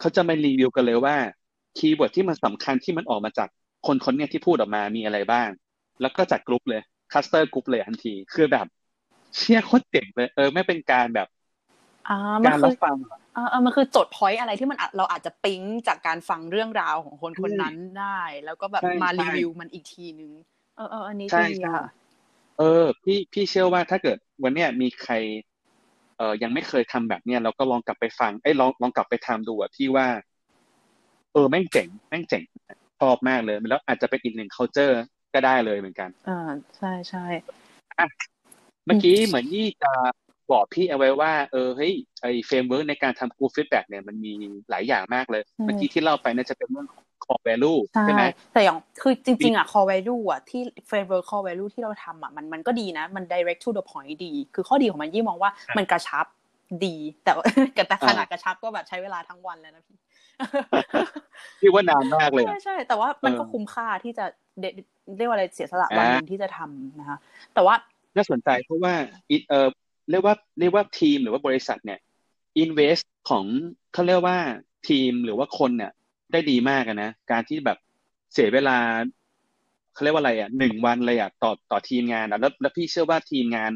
[0.00, 1.16] เขาจะม่รีวิวกันเลยว่า
[1.78, 3.48] keyword ที่มันสำคัญที่มันออกมาจาก
[3.86, 5.48] คนคนเนี้ยที่พูดออกมามีอะไรบ้าง
[6.00, 8.66] แล้วก็จัดกลุ่มเลย cluster กลุ่มเลยทันที คือแบบ
[9.36, 11.28] เชี่ยโคตรเจ๋งเลย เออมันเป็นการแบบ
[12.46, 12.96] การรับฟัง
[13.36, 20.32] อ่ามันคือจด point อะไรที่มันเราอาจจะปิ๊งจากการฟังเรื่องราวของคนคนนั้นได้ แล้วก็แบบมารีวิวมันอีกทีนึง
[20.76, 21.84] เออเอออันนี้ดีค่ะ
[22.58, 25.14] เออ พี่พี่เชื่อว่าถ้าเกิดวันเนี้ยมีใคร
[26.18, 30.06] เออยังไม่เคยทำแบบเนี้ยเราก็ลองกลับไปฟังเอ้ยลองลองกลับไปทำดูอะที่ว่า
[31.32, 32.42] เออแม่งเจ๋งแม่งเจ๋ง
[33.00, 34.94] ชอบมากเลยแล้วอาจจะเป็นอีกหนึ่ง culture
[35.34, 36.40] ก็ได้เลยเหมือนกันอ่า
[36.76, 37.24] ใช่ใช่
[37.98, 38.06] อะ
[38.86, 39.92] เมื่อกี้เหมือนยี่จะ
[40.52, 44.32] บอกพี่เอาไว้ว่าเออเฮ้ยไอ framework ในการทำ good feedback เนี่ยมันมี
[44.70, 53.74] หลายอย่างมากเลยเมื่อกี้ที่เล่าไปน่าจะเป็นเรื่องของ core value ใช่ไหมแต่อย่างคือจริง ๆ อะ core value อะที่ framework core value ที่เราทำอะมันมันก็ดีนะ มัน direct to
[53.78, 56.26] the point ดี คือข้อดีของมันยี่มองว่ามันกระชับ
[56.84, 57.32] ดี แต่
[57.88, 59.98] แต่ขนาดกระชับก็แบบใช้เวลาทั้งวันแล้วนะพี่
[61.60, 64.24] พี่ว่นานมากเลยใช่ใช่แต่ว่ามันก็คุ้มค่าที่จะ
[65.16, 67.18] เรียกว่าอะไรเสียสละวันนึงที่จะทำนะคะ
[67.54, 67.74] แต่ว่า
[68.16, 68.92] น่าสนใจเพราะว่า
[69.48, 69.68] เออ
[70.10, 71.98] เรียกว่าเรียกว่าทีมหรือว่าบริษัทเนี่ย
[72.58, 72.98] อินเวส
[73.30, 73.44] ของ
[73.92, 74.38] เขาเรียกว่า
[74.88, 75.92] ทีมหรือว่าคนเนี่ย
[76.32, 77.78] ได้ดีมากนะ การที่แบบ
[78.32, 78.76] เสียเวลา
[79.94, 83.72] เขาเรียกว่าอะไรอะหนึ่งวันเลยอะต่อต่อทีมงานอะแล้วแล้วพี่เชื่อว่าทีมงาน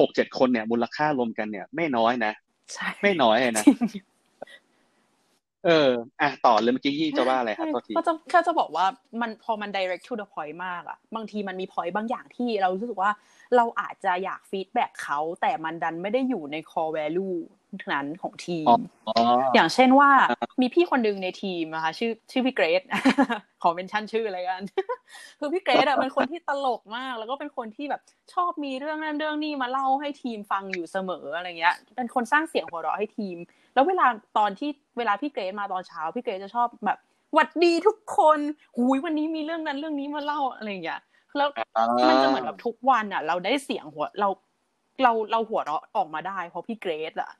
[0.00, 2.32] หกเจ็ดคนเนี่ยมูลค่ารวมกันเนี่ย ไม่น้อยนะ
[2.72, 3.64] ใช่ไม่น้อยนะ
[5.66, 5.90] เออ
[6.20, 7.66] อะต่อเลยเมื่อกี้ยี่จะว่าอะไรครับ
[7.96, 8.86] ก็จะแค่จะบอกว่า
[9.20, 13.10] มันพอมัน direct to the point มากอะบางทีมันมี point บางอย่างที่เรารู้สึกว่า
[13.56, 17.38] เราอาจจะอยาก feedback เขาแต่มันดันไม่ได้อยู่ใน core value
[17.92, 18.66] นั้นของทีม
[19.54, 20.10] อย่างเช่นว่า
[20.60, 22.82] มีพี่คนนึงในทีมนะคะชื่อชื่อพี่เกรซ
[23.62, 24.62] ขอ mention ชื่อแล้วกัน
[25.38, 28.02] คือพี่เกรซอะเป็นคนที่ตลกมาก แล้วก็เป็นคนที่แบบ
[28.34, 33.36] ชอบมีเรื่องนั้นเรื่องนี้มาเล่าให้ทีมฟังอยู่เสมออะไรเงี้ย เป็นคนสร้างเสียงหัวเราะให้ทีม
[33.78, 34.06] แล้วเวลา
[34.38, 36.98] ตอนที่เวลาพี่เกรซมาตอนเช้า พี่เกรซจะชอบแบบ
[37.34, 38.38] หวัดดีทุกคน
[38.76, 41.00] หุยวันนี้มีเรื่องนั้นเรื่องนี้มาเล่าอะไรอย่างเงี้ย
[41.36, 41.48] แล้ว
[42.08, 44.28] มันจะเหมือนแบบทุกวันอะ เราได้เสียงหัวเรา
[45.02, 47.30] เราเราหัวเราะออกมาได้ เพราะพี่เกรซอะ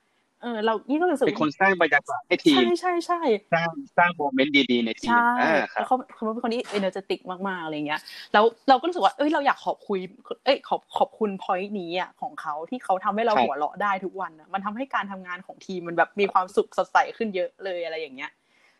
[0.41, 3.21] เออเรานี่ก็รู้สึกเป็นคนสร้างบรรยากาศให้ทีมใช่ใช่ใช่
[3.53, 8.01] สร้างสร้าง moment ดีๆในทีมใช่อ่าครัแล้บวเขาเขาเป็นคนที่ energetic มากๆอะไรเงี้ย
[8.33, 9.99] แล้วเราก็รู้สึกว่าเอ้ยเราอยากขอบคุย
[10.45, 18.31] เอ้ยขอบขอบคุณ point นี้อะของเขาที่เขาทำให้เราครับหัวเราะได้ทุกวันอะมันทำให้การทำงานของทีมมันแบบมีความสุขสดใสขึ้นเยอะเลยอะไรอย่างเงี้ย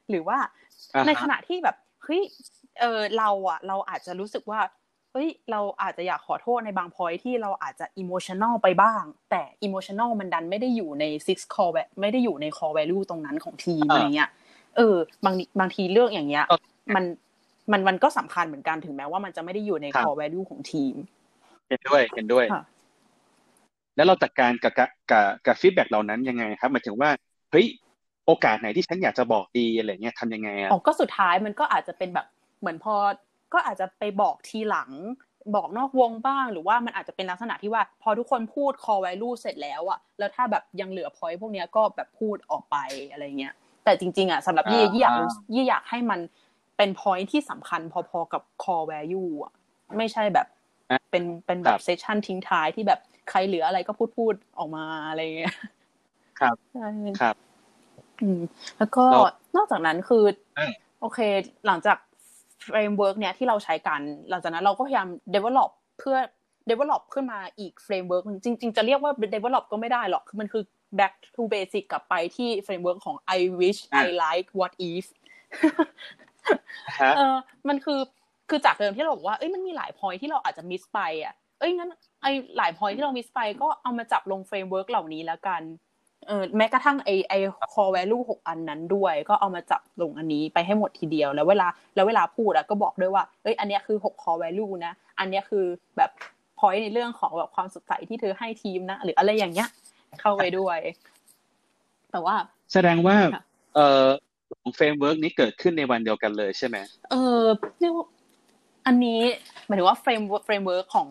[0.09, 0.37] หรือว่า
[0.95, 2.21] อ่าฮะในขณะที่แบบเฮ้ย
[2.79, 4.59] เออเราอะ เราอาจจะรู้สึกว่า
[5.13, 14.29] เฮ้ยเราอาจจะอยากขอโทษในบางพอยที่เราอาจจะอิโมชัน a ลไปบ้าง แต่อิโมชัน a ลมันดันไม่ได้อยู่ใน six core va- ไม่ได้อยู่ใน core value ตรงนั้นของทีมอ่าอะไรเงี้ย
[14.77, 14.95] เออ
[15.25, 16.55] บางบางทีเรื่องอย่างเงี้ยก็
[16.95, 17.03] มัน
[17.71, 20.95] มันมันก็สำคัญเหมือนกันถึงแม้ว่ามันจะไม่ได้อยู่ในครับ core value ของทีม
[21.69, 22.63] เห็นด้วยเห็นด้วยค่ะ
[23.95, 27.09] แล้วเราจัดการกับกับกับกับ feedback เหล่านั้นยังไงครับหมายถึงว่า
[27.51, 27.67] เฮ้ย
[28.25, 32.27] โอกาสไหนที่ฉันอยากจะบอกดีอะไรเงี้ยทำยังไงอะอ๋อก็สุดท้ายมันก็อาจจะเป็นแบบ
[32.59, 32.95] เหมือนพอ
[33.53, 34.91] ก็อาจจะไปบอกทีหลัง
[35.55, 42.77] บอกนอกวงบ้าง หรือว่ามันอาจจะเป็นลักษณะที่ว่า พอทุกคนพูด core value เสร็จแล้วอะแล้วถ้าแบบยังเหลือ point พวกเนี้ยก็แบบพูดออกไป
[43.11, 46.19] อะไรเงี้ยแต่จริง ๆอะสำหรับยี่อ่ายี่อยากรู้ยี่อยากให้มัน
[46.77, 49.53] เป็น point ที่สำคัญพอๆกับ core value อะ
[49.97, 50.47] ไม่ใช่แบบ
[50.89, 55.55] อะเป็นเป็นแบครับบเซสชันทิ้งท้ายที่แบบใครเหลืออะไรก็พูดพูดออกมาอะไรเงี้ย
[56.39, 56.89] ครับใช่
[57.21, 57.35] ครับ
[58.21, 58.41] อืม
[58.77, 59.23] แล้วก็แล้ว
[59.55, 60.23] นอกจากนั้นคือ
[60.57, 61.19] อืมโอเค
[61.65, 61.97] หลังจาก
[62.63, 65.69] framework เนี้ยที่เราใช้กันหลังจากนั้นเราก็พยายาม develop
[65.99, 66.17] เพื่อ
[66.69, 70.63] develop ขึ้นมาอีก framework จริง ๆ จะเรียกว่า develop ก็ไม่ได้หรอกคือมันคือ
[70.99, 75.05] back to basic กลับไปที่ framework ของ I wish I like what if
[76.99, 77.35] ฮะเออ
[77.67, 77.99] มันคือ
[78.49, 81.91] คือจากเดิมที่เราบอกว่าเอ้ยมันมีหลาย point ที่เราอาจจะ miss ไปอะเอ้ยงั้น
[82.21, 82.25] ไอ
[82.57, 85.61] หลาย point ที่เรา miss ไปก็เอามาจับลง framework เหล่านี้แล้วกัน
[86.29, 87.33] เออแม้กระทั่งไอไอ
[87.73, 95.65] core value หกอันนั้นด้วย ก็เอามาจับลงอันนี้ไปให้หมดทีเดียว แล้วเวลาแล้วเวลาพูดอะก็บอกด้วยว่าเอ้ยอันเนี้ยคือหก core value นะ อันเนี้ยคือ
[95.97, 96.11] แบบ
[96.59, 99.69] พอยในเรื่องของแบบความสดใสที่เธอให้ทีมนะ หรืออะไรอย่างเงี้ย
[100.21, 100.79] เข้าไปด้วย
[102.11, 102.35] แต่ว่า
[102.73, 103.43] แสดงว่าค่ะ
[103.75, 104.05] เอ่อ
[104.61, 106.77] สอง framework นี้เกิดขึ้นในวันเดียวกันเลยใช่ไหม
[107.11, 107.43] เออ
[107.79, 108.05] เรียกว่า
[108.87, 109.19] อันนี้
[109.65, 111.07] หมายถึงว่า frame framework ของ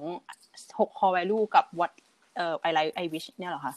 [0.80, 1.92] หก core value กับ what
[2.36, 3.74] เอ่อ I like I wish เนี่ยเหรอคะ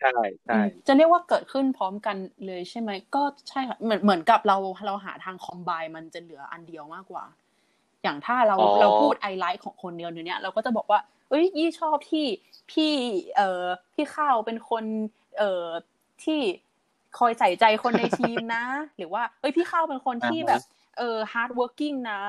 [0.00, 0.08] ใช่
[0.46, 7.24] ใช่อืมจะเรียกว่าเกิดขึ้นพร้อมกันเลยใช่ไหมก็ใช่ค่ะเหมือนเหมือนกับเราเราหาทาง combine มันจะเหลืออันเดียวมากกว่า
[8.02, 12.26] อย่างถ้าเราอ๋อเราพูด I like ของคนเดียวเนี้ยเราก็จะบอกว่า เอ้ยยี่ชอบที่
[12.70, 12.92] พี่
[13.36, 14.84] เอ่อพี่ข้าวเป็นคน
[15.38, 15.66] เอ่อ
[16.24, 16.40] ที่
[17.18, 18.64] คอยใส่ใจคนในทีมนะ
[18.96, 20.62] หรือว่าเอ้ยพี่ข้าวเป็นคนที่แบบ
[20.98, 22.20] เออ hard working นะ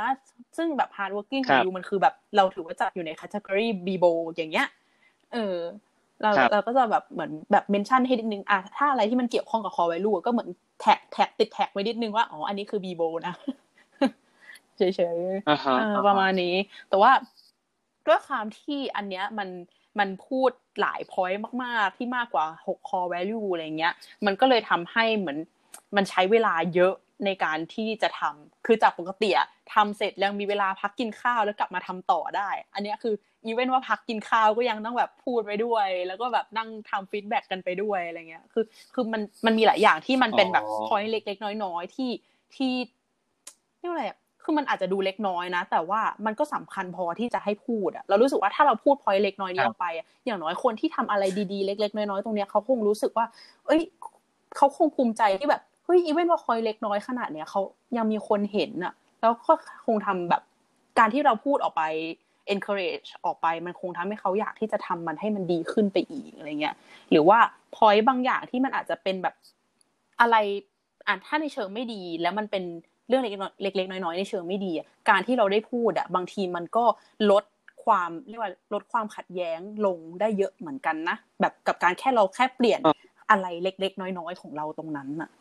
[0.58, 4.68] ซึ่งแบบ hard working ของครับ you มันคือแบบเราถือว่าจัดอยู่ใน category b b o อย่างเงี้ย
[5.34, 5.58] เออ
[6.22, 10.50] เราครับเราก็จะแบบเหมือนแบบ mention ให้นิดนึงอะถ้าอะไรที่มันเกี่ยวข้องกับ core value ก็เหมือน
[10.82, 13.36] tag tag ติด tag ไว้นิดนึงว่าอ๋ออันนี้คือ b b o นะ
[14.78, 16.56] เฉยๆอ่าฮะเออประมาณนี้
[16.90, 17.12] แต่ว่า
[18.08, 19.50] ด้วยความที่อันเนี้ยมัน
[20.00, 23.94] มันพูดหลาย point มาก ๆ ที่มากกว่า 6 core value อะไรเงี้ย
[24.26, 25.38] มันก็เลยทำให้เหมือน
[25.96, 26.94] มันใช้เวลาเยอะ
[27.26, 33.14] ในการที่จะทำคือจากปกติอะทำเสร็จยังมีเวลาพักกินข้าวแล้วกลับมาทำต่อได้ อันเนี้ยคือ
[33.46, 42.12] even ว่าพักกินข้าวก็ยังต้องแบบพูดไปด้วย แล้วก็แบบนั่งทำ feedback กันไปด้วยอะไรเงี้ย คือคือมันมันมีหลายอย่างที่มันเป็นแบบอ๋อ point เล็กๆน้อยๆที่
[42.56, 42.74] ที่
[43.80, 53.26] เรียกว่าอะไรอะคือมันอาจจะดูเล็กน้อยนะ แต่ว่ามันก็สำคัญพอที่จะให้พูดอะเรารู้สึกว่าถ้าเราพูดพอยเล็กน้อยนี้ออกไปอะอย่างน้อยคนที่ทำอะไรดีๆ เล็ก ๆ น้อยๆตรงเนี้ยเขาคงรู้สึกว่า
[53.68, 53.82] เอ้ย
[54.58, 57.62] เขาคงภูมิใจที่แบบเฮ้ยอีเวนต์ว่าพอยเล็กน้อยขนาดเนี้ยเขา
[57.97, 59.54] ยังมีคนเห็นอะแล้วก็
[59.86, 60.41] คงทำแบบ
[60.99, 61.84] การที่เราพูดออกไป
[62.54, 66.75] encourage ออกไปมันคงทำให้เขาอยากที่จะทำมันให้มันดีขึ้นไปอีกอะไรเงี้ย
[67.12, 67.39] หรือว่า
[67.75, 69.36] พอยบางอย่างที่มันอาจจะเป็นแบบ
[70.21, 70.36] อะไร
[71.08, 72.63] อะถ้าในเชิงไม่ดี แล้วมันเป็น
[73.08, 76.86] เรื่องเล็กๆเล็กๆน้อยๆในเชิงไม่ดีอะการที่เราได้พูดอะบางทีมันก็
[77.32, 77.43] ลด
[77.86, 82.97] ความเรียกว่าลดความขัดแย้งลงได้เยอะเหมือนกันนะแบบกับการแค่เราแค่เปลี่ยนอะ
[83.30, 85.36] อะไรเล็ก ๆ น้อยๆของเราตรงนั้นอะอื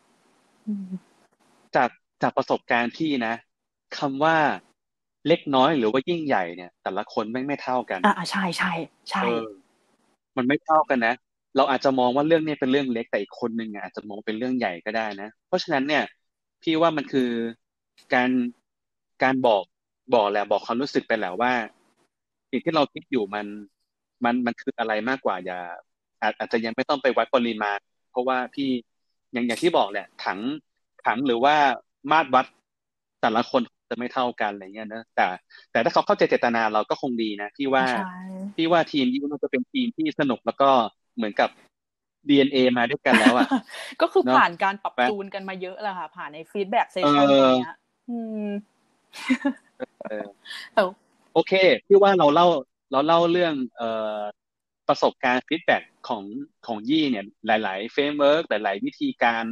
[1.75, 1.89] จาก
[2.21, 3.33] จากประสบการณ์พี่นะ
[3.97, 4.37] คำว่า
[5.27, 8.71] เล็กน้อยหรือว่ายิ่งใหญ่เนี่ย แต่ละคนไม่งไม่เท่ากันอ่าใช่ใช่
[9.09, 9.47] ใช่เออ
[10.37, 11.13] มันไม่เท่ากันนะ
[11.55, 16.03] เราอาจจะมองว่าเรื่องนี้เป็นเรื่องเล็กแต่อีกคนหนึ่งอาจจะมองเป็นเรื่องใหญ่ก็ได้นะ เพราะฉะนั้นเนี่ย
[16.63, 17.29] พี่ว่ามันคือ
[18.13, 18.29] การ
[19.23, 19.63] การบอก
[20.15, 21.53] บอกแหละบอกความรู้สึกไปแหละว่า
[22.49, 23.45] สิ่งที่เราคิดอยู่มัน
[24.23, 25.59] มันมันคืออะไรมากกว่าอย่า
[26.21, 27.79] อาจอาจจะยังไม่ต้องไปวัดปริมาณ
[28.11, 28.69] เพราะว่าพี่
[29.31, 30.39] อย่างอย่างที่บอกแหละ ถัง
[31.05, 31.55] ถังหรือว่า
[32.11, 32.45] มาตรวัด
[33.21, 35.27] แต่ละคนจะไม่เท่ากันอะไรเงี้ยนะแต่
[35.71, 38.15] แต่ถ้าเขาเข้าใจเจตนาเราก็คงดีนะพี่ว่าใช่
[38.55, 40.69] พี่ว่าทีมนี้มันจะเป็นทีมที่สนุกแล้วก็
[41.15, 41.49] เหมือนกับ
[42.29, 43.47] DNA มาด้วยกันแล้วอะ
[44.01, 47.77] ก็คือเนอะผ่านการปรับและจูนกันมาเยอะแล้วค่ะ ผ่านใน feedback session เอออย่างเงี้ย
[48.09, 48.47] อืม
[50.03, 50.25] เออ
[50.73, 50.81] แต่
[51.33, 51.53] โอเค
[51.87, 52.47] พี่ว่าเราเล่า
[52.91, 54.19] เราเล่าเรื่องเอ่อ
[54.91, 55.77] ประสบการณ์ feedback
[56.07, 56.23] ของ
[56.67, 59.43] ของยี่เนี่ย หลาย ๆ framework หลาย ๆ วิธีการ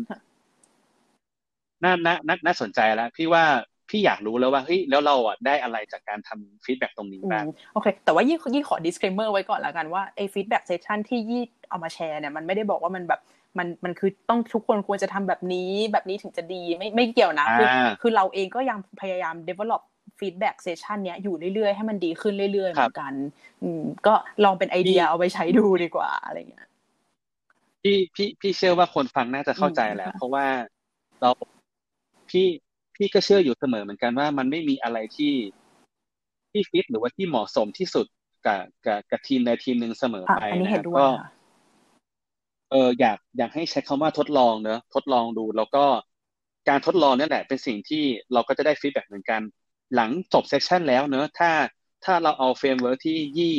[1.83, 3.43] น่าน่าน่าน่าสนใจแล้วพี่ว่า
[3.89, 13.21] พี่อยากรู้แล้วว่าเฮ้ยแล้วเราอะได้อะไรจากการทำ feedback ตรงนี้บ้างโอเค แต่ว่ายี่ยี่ขอ disclaimer ไว้ก่อนแล้วกันว่าไอ้ feedback session ที่ยี่เอามาแชร์เนี่ยมันไม่ได้บอกว่ามันแบบ
[13.57, 17.67] มันมันคือต้องทุกคนควรจะทำแบบนี้แบบนี้ถึงจะดีไม่ไม่เกี่ยวนะคือ
[18.01, 19.81] คือเราเองก็ยังพยายาม develop
[20.19, 23.13] feedback session เนี้ยอยู่เรื่อยๆ ให้มันดีขึ้นเรื่อยๆเหมือนกัน
[23.63, 26.67] อืมก็ลองเป็นไอเดียเอาไปใช้ดูดีกว่าอะไรเงี้ย
[27.83, 30.45] พี่พี่พี่เชื่อว่าคนฟังน่าจะเข้าใจแหละเพราะว่า
[31.21, 31.29] เรา
[32.29, 32.47] พี่
[32.95, 35.33] พี่ก็เชื่ออยู่เสมอเหมือนกันว่ามันไม่มีอะไรที่
[36.51, 38.05] ที่ฟิตหรือว่าที่เหมาะสมที่สุด
[38.45, 41.07] กับกับกับทีมใดทีมหนึ่งเสมอไปนะก็
[42.71, 45.85] เอออยากอยากให้ใช้คำว่าทดลองเนอะทดลองดู แล้วก็
[46.69, 48.03] การทดลองนี่แหละ เป็นสิ่งที่
[48.33, 49.41] เราก็จะได้ feedback เหมือนกัน
[49.95, 51.51] หลังจบ session แล้วเนอะถ้า
[52.05, 53.57] ถ้าเราเอา framework ที่ยี่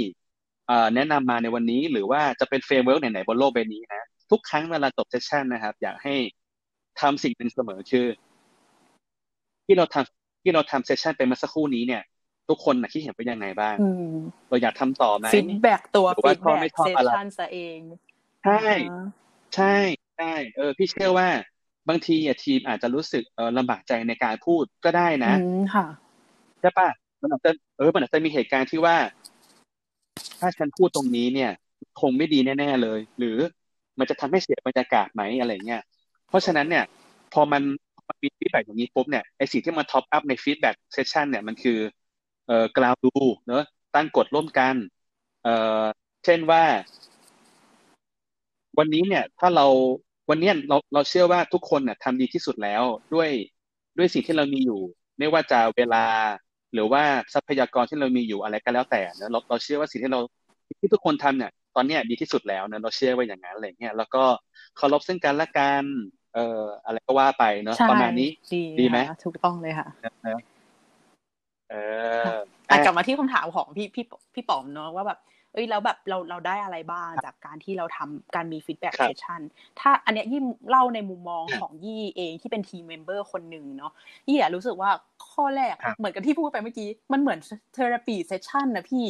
[0.95, 6.15] แนะนำมาในวันนี้หรือว่าจะเป็น framework ไหนๆบนโลกใบนี้นะทุกครั้งเวลาจบ session นะครับ อยากให้
[7.01, 8.07] ทำสิ่งหนึ่งเสมอคือ
[9.67, 12.03] ที่เราทำที่เราทำ session ไปเมื่อสักครู่นี้เนี่ย
[12.49, 13.77] ทุกคนนะคิดเห็นเป็นยังไงบ้าง
[14.49, 17.79] เราอยากทำต่อไหม feedback ตัว feedback sessionซะเอง
[18.45, 18.61] ใช่
[19.55, 19.75] ใช่
[20.17, 21.29] ใช่เออ พี่เชื่อว่า
[21.89, 25.35] บางทีอะทีมอาจจะรู้สึกเออลำบากใจในการพูดก็ได้นะ
[25.75, 25.87] ค่ะ
[26.61, 26.89] ใช่ปะ
[27.21, 28.97] มันอาจจะเออมันอาจจะมีเหตุการณ์ที่ว่า
[30.41, 31.51] ถ้าฉันพูดตรงนี้เนี่ย
[32.01, 33.37] คงไม่ดีแน่ๆเลย หรือ
[33.99, 35.83] มันจะทำให้เสียบรรยากาศไหมอะไรเงี้ย
[36.29, 36.85] เพราะฉะนั้นเนี่ย
[37.33, 37.63] พอมัน
[38.23, 41.79] มี feedback อย่างนี้ปุ๊บเนี่ยไอสิ่งที่มัน top up ใน feedback session เนี่ยมันคือ
[42.47, 43.13] เอ่อ ground rule
[43.49, 44.75] เนอะตั้งกฎร่วมกัน
[45.43, 45.85] เอ่อ
[46.25, 46.63] เช่นว่า
[48.79, 49.67] วันนี้เนี่ย ถ้าเรา
[50.31, 52.83] วันนี้เราเราเชื่อว่าทุกคนเนี่ยทำดีที่สุดแล้ว
[53.15, 53.31] ด้วย
[53.97, 54.81] ด้วยสิ่งที่เรามีอยู่
[55.19, 56.05] ไม่ว่าจะเวลา
[56.75, 57.03] หรือว่า
[57.35, 60.21] ทรัพยากรที่เรามีอยู่อะไรก็แล้วแต่เนะเราเราเชื่อว่าสิ่งที่เรา
[60.81, 64.23] ที่ทุกคนทำเนี่ยตอนนี้ดีที่สุดแล้วนะเราเชื่อว่าอย่างนั้นอะไรเงี้ยแล้วก็
[64.77, 65.85] เคารพซึ่งกันและกัน
[66.35, 68.31] เอ่ออะไรก็ว่าไปเนาะประมาณนี้
[68.81, 69.89] ดีไหมถูกต้องเลยค่ะ
[71.71, 71.75] เอ
[72.37, 72.39] อ
[72.85, 74.05] กลับมาที่คำถามของพี่พี่
[74.35, 75.19] พี่ป๋อมเนาะว่าแบบ
[75.53, 79.41] เอ้ยแล้วแบบเราเราได้อะไรบ้างจากการที่เราทำการมี feedback session
[79.81, 83.93] ถ้าอันเนี้ยยี่เล่าในมุมมองของยี่เองที่เป็น team member คนหนึ่งเนาะ
[84.29, 84.91] ยี่อะรู้สึกว่า
[85.31, 87.39] ข้อแรกเหมือนกับที่พูดไปเมื่อกี้ มันเหมือน
[87.73, 89.07] therapy session นะพี่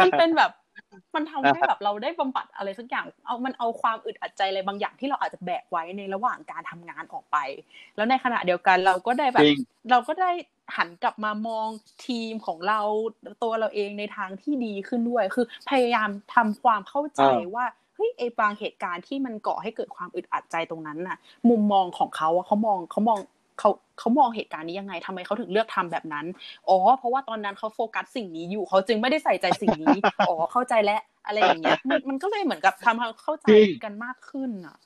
[0.00, 0.50] มันเป็นแบบ
[1.14, 7.36] มันทำให้แบบเราได้บำบัดอะไรสักอย่าง เอามันเอาความอึดอัดใจอะไรบางอย่างที่เราอาจจะแบกไว้ในระหว่างการทำงานออกไป
[7.96, 9.46] แล้วในขณะเดียวกันเราก็ได้แบบ
[9.90, 10.30] เราก็ได้
[10.76, 11.68] หันกลับมามอง
[12.06, 12.80] ทีมของเรา
[13.42, 17.22] ตัวเราเองในทางที่ดีขึ้นด้วย คือพยายามทำความเข้าใจ
[17.54, 21.16] ว่าเฮ้ยไอ้บางเหตุการณ์ที่มันก่อให้เกิดความอึดอัดใจตรงนั้นน่ะ
[21.50, 23.18] มุมมองของเขาเขามองเขามอง
[23.62, 26.26] เขาเขามองเหตุการณ์นี้ยังไงทำไมเขาถึงเลือกทำแบบนั้น
[26.68, 29.96] อ๋อเพราะว่าตอนนั้นเขาโฟกัสสิ่งนี้อยู่เขาจึงไม่ได้ใส่ใจสิ่งนี้
[30.28, 33.46] อ๋อเข้าใจแล้วอะไรอย่างเงี้ยมันมันก็เลยเหมือนกับทำให้เข้าใจ
[33.84, 34.76] กันมากขึ้นอะ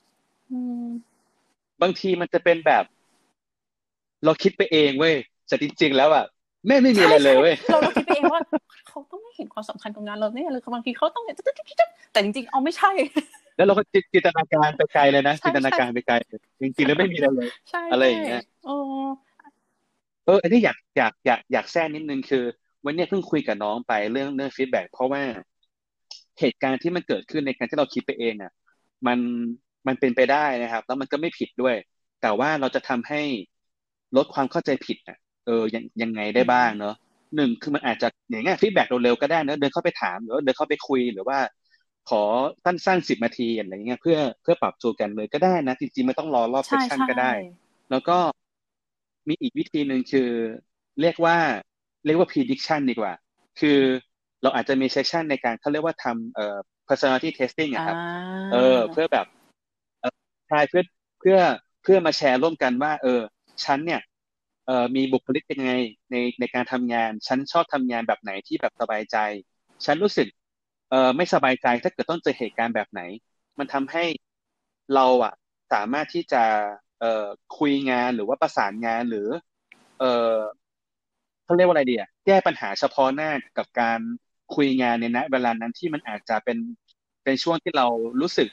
[1.81, 2.83] บางทีมันจะเป็นแบบ
[4.25, 5.15] เราคิดไปเองเว้ย
[5.47, 6.25] แต่จริงๆแล้วอะ
[6.67, 8.41] แม่ไม่มีอะไรเลยเว้ยเราคิดไปเองว่า
[8.87, 11.23] เขาต้องไม่เห็นความสำคัญของงานเราเนี่ยเลยบางทีเขาต้อง
[12.11, 12.91] แต่จริงๆเอาไม่ใช่
[13.57, 16.15] แล้วเราก็จินตนาการไปไกลเลยนะจินตนาการไปไกล
[16.61, 17.49] จริงๆแล้วไม่มีอะไรเลย
[17.91, 18.43] อะไรอย่างเงี้ย
[20.25, 22.43] เออ อันนี้อยากอยากอยากอยากแทรกนิดนึงคือ
[22.85, 25.21] วันนี้เพิ่งคุยกับน้องไปเรื่องเรื่องฟีดแบ็เพราะว่า
[26.39, 28.51] เหตุการณ์ที่มันเกิดขึ้นในการที่เราคิดไปเองอะ
[29.07, 29.19] มัน
[29.87, 31.75] มันเป็นไปได้นะครับ แล้วมันก็ไม่ผิดด้วย
[32.21, 33.21] แต่ว่าเราจะทำให้
[34.17, 36.95] ลดความเข้าใจผิดอะ เออยังยังไงได้บ้างเนาะ
[37.35, 41.37] หนึ่งคือมันอาจจะอย่างเงี้ย feedback เร็วๆก็ได้เนอะเดินเข้าไปถามหรือเดินเข้าไปคุยหรือว่า
[42.09, 42.23] ขอ
[42.65, 47.31] สั้นๆสิบนาทีอะไรเงี้ยเพื่อเพื่อปรับตัวกันเลยก็ได้นะจริงๆไม่ต้องรอรอบ session ก็ได้
[47.91, 48.17] แล้วก็
[49.27, 50.29] มีอีกวิธีหนึ่งคือ
[51.01, 51.37] เรียกว่า
[52.05, 53.13] เรียกว่า prediction ดีกว่า
[53.59, 53.79] คือ
[54.41, 57.97] เราอาจจะมี session ในการเขาเรียกว่าทำเอ่อ personality testing อะครับ
[58.51, 59.25] เออ เพื่อแบบ
[60.47, 60.83] ใช่เพื่อ
[61.19, 61.37] เพื่อ
[61.81, 63.21] เพื่อมาแชร์ร่วมกันว่า เออ
[63.65, 63.99] ฉันเนี่ย
[64.65, 65.73] เอ่อมีบุคลิกเป็นไง
[66.11, 69.17] ในในการทำงาน ฉันชอบทำงานแบบไหนที่แบบสบายใจ
[69.85, 70.27] ฉันรู้สึก
[70.89, 73.01] เออไม่สบายใจถ้าเกิดต้องเจอเหตุการณ์แบบไหน
[73.59, 74.03] มันทำให้
[74.93, 75.33] เราอะ
[75.71, 76.43] สามารถที่จะ
[76.99, 77.25] เอ่อ
[77.57, 79.27] คุยงานหรือว่าประสานงานหรือ
[79.99, 80.03] เอ
[80.35, 80.37] อ
[81.45, 83.99] เขาเรียกว่าอะไรดีอะแก้ปัญหาเฉพาะหน้ากับการ
[84.55, 86.57] คุยงานในณเวลานั้นที่มันอาจจะเป็น
[87.23, 87.87] เป็นช่วงที่เรา
[88.21, 88.49] รู้สึก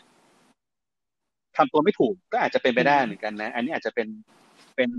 [1.56, 4.08] ทำตัวไม่ถูกก็อาจจะเป็นไปได้เหมือนกันนะ อันนี้อาจจะเป็น
[4.76, 4.90] เป็น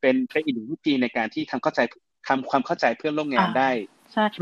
[0.00, 1.80] เป็นเป็นอีกหนึ่งวิธีในการที่ทำเข้าใจ
[2.28, 3.70] ทำความเข้าใจเพื่อนร่วมงานได้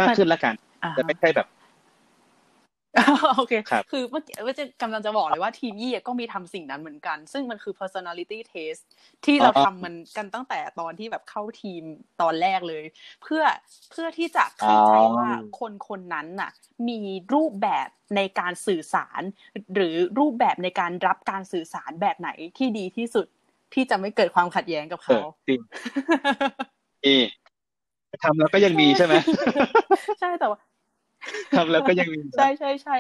[0.01, 0.55] มากขึ้นละกัน
[0.97, 1.47] จะไม่ใช่แบบ
[3.37, 8.83] โอเคครับคือเมื่อกี้ว่าจะกำลังจะบอกเลยว่าทีมยี่ก็มีทำสิ่งนั้นเหมือนกัน ซึ่งมันคือ personality test
[9.25, 11.83] ที่เราอ๋อทำมันกันตั้งแต่ตอนที่แบบเข้าทีม
[12.23, 12.85] ตอนแรกเลย
[13.23, 13.43] เพื่อ
[13.91, 15.29] เพื่อที่จะเข้าใจว่า
[15.59, 16.51] คนคนนั้นน่ะ
[16.89, 17.01] มี
[17.35, 19.23] รูปแบบในการสื่อสาร
[19.75, 23.27] หรือรูปแบบในการรับการสื่อสารแบบไหนที่ดีที่สุด
[23.75, 25.61] ที่จะไม่เกิดความขัดแย้งกับเอเขาอจริง
[27.05, 27.21] นี่
[28.23, 29.15] ทำแล้วก็ยังมีใช่ไหม
[30.21, 30.59] ใช่แต่ว่า
[31.57, 32.97] ทำแล้วก็ยังมีใช่ใช่ใช่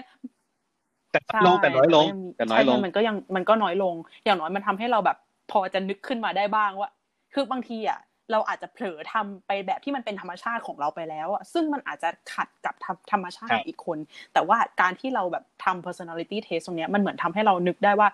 [1.12, 5.16] แต่น้อยลงแต่น้อยลงใช่แต่น้อยลงใช่มันก็ยังมันก็น้อยลง อย่างน้อยมันทำให้เราแบบ
[5.50, 6.90] พอจะนึกขึ้นมาได้บ้างว่า
[7.34, 8.00] คือบางทีอะ
[8.32, 13.98] เราอาจจะเผลอทำไปแบบที่มันเป็นธรรมชาติของเราไปแล้วอะซึ่งมันอาจจะขัดกับธรรมธรรมชาติครับของอีกคน
[14.32, 18.08] แต่ว่าการที่เราแบบทำ personality test ตรงเนี้ยมันเหมือนทำให้เรานึกได้ว่า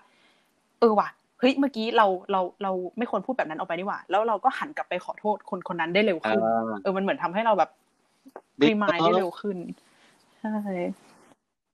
[0.79, 1.09] เออว่ะ
[1.39, 7.69] เฮ้ยเมื่อกี้เราเราเราไม่ควรพูดแบบนั้นออกไปนี่หว่า แล้วเราก็หันกลับไปขอโทษคนคนนั้นได้เร็วอ่ขึ้นาเออมันเหมือนทำให้เราแบบ
[8.61, 10.51] ดีรีมายได้เร็วขึ้นใช่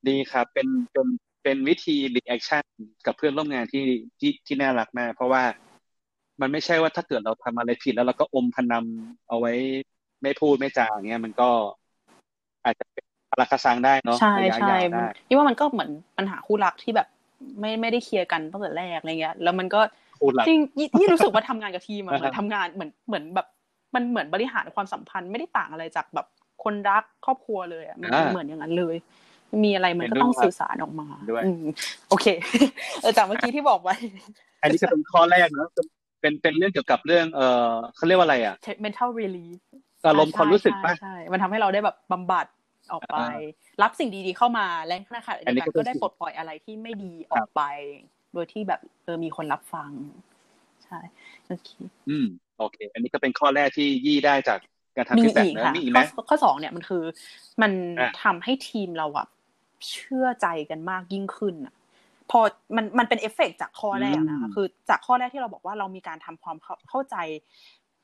[0.08, 1.08] ดีครับ เป็นเป็น
[1.44, 2.64] เป็นวิธี reaction
[3.06, 3.86] กับเพื่อนร่วมงานที่
[4.20, 5.44] ที่ที่น่ารักมาก เพราะว่า
[6.42, 8.86] มันไม่ใช่ว่าถ้าเกิดเราทำอะไรผิดแล้วเราก็อมพนัน
[9.28, 9.54] เอาไว้
[10.22, 11.50] ไม่พูดไม่จาอย่างเงี้ยมันก็
[12.64, 17.08] อาจจะเป็นพลักซังได้เนาะใช่ระยะใช่ยาวได้นี่ว่ามันก็เหมือนปัญหาคู่รักที่แบบ
[17.60, 19.82] ไม่ไม่ได้เคลียร์กันตั้งแต่แรกอะไรเงี้ย แล้วมันก็
[20.22, 23.48] พูดหลักจริงยี่ยี่รู้สึกว่าทำงานกับทีมอะอ่าเหมือนทำงานเหมือนเหมือนแบบ
[23.96, 26.28] มันเหมือนบริหารความสัมพันธ์ไม่ได้ต่างอะไรจากแบบ
[26.64, 28.96] คนรักครอบครัวเลยอะมันอ่าเหมือนอย่างนั้นเลย
[29.64, 31.64] มีอะไรมันก็เห็นด้วยต้องครับสื่อสารออกมาด้วยอืม
[32.10, 32.28] โอเค
[33.02, 33.96] เออจากเมื่อกี้ที่บอกไว้
[34.62, 35.70] อันนี้ก็เป็นข้อแรกเนาะ
[36.22, 38.56] เป็นเป็นเรื่องเกี่ยวกับเรื่องเออเขาเรียกว่าอะไรอะ
[38.86, 39.60] mental relief
[40.06, 42.46] อารมณ์ความรู้สึกป่ะใช่ใช่ใช่มันทำให้เราได้แบบบำบัด
[42.94, 43.30] ออกไปอ่า
[43.82, 47.62] รับสิ่งดีๆเข้ามาและขณะอันนี้เดียวก็กันเป็นก็ได้ปลดปล่อยอะไรที่ไม่ดีออกไป
[48.34, 49.92] โดยที่แบบเออมีคนรับฟัง
[50.86, 51.00] ใช่
[51.48, 51.70] โอเค
[52.10, 52.26] อืม
[52.58, 54.60] โอเค อันนี้ก็เป็นข้อแรกที่ยี่ได้จาก
[55.00, 57.04] การทำมีฟีดแบ็กอีกนะค่ะมีอีกไหมข้อข้อสองเนี่ยมันคือ
[57.62, 59.28] มันอะทำให้ทีมเราอะ
[59.90, 61.74] เชื่อใจกันมากยิ่งขึ้นอะ
[62.32, 62.40] พอ
[62.76, 67.16] มันมันเป็นเอฟเฟกต์จากข้อแรกนะคะคือจากข้อแรกที่เราบอกว่าเรามีการทำความเข้าเข้าใจ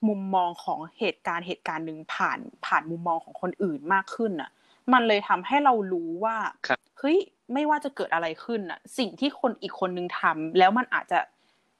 [0.08, 4.50] มุมมองของเหตุการณ์เหตุการณ์หนึ่งผ่านผ่านมุมมองของคนอื่นมากขึ้นอะ
[4.94, 6.38] มันเลยทำให้เรารู้ว่า
[6.68, 7.18] ครับเฮ้ย
[7.54, 11.20] ไม่ว่าจะเกิดอะไรขึ้นอะสิ่งที่คนอีกคนนึงทำแล้วมันอาจจะ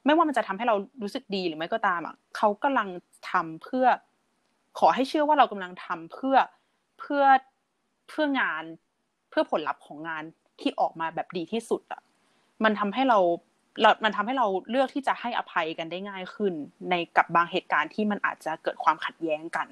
[0.04, 2.88] ไม่ว่ามันจะทำให้เรารู้สึกดีหรือไม่ก็ตามอะเขากำลัง
[3.30, 3.86] ทำเพื่อ
[4.78, 6.36] ขอให้เชื่อว่าเรากำลังทำเพื่อ
[7.00, 7.24] เพื่อ
[8.08, 8.64] เพื่องาน
[9.30, 10.24] เพื่อผลลัพธ์ของงาน
[10.60, 12.02] ที่ออกมาแบบดีที่สุดอะ
[12.64, 13.18] มันทำให้เรา
[13.80, 16.52] เรามันทำให้เราเลือกที่จะให้อภัยกันได้ง่ายขึ้น
[16.90, 19.68] ในกับบางเหตุการณ์ที่มันอาจจะเกิดความขัดแย้งกัน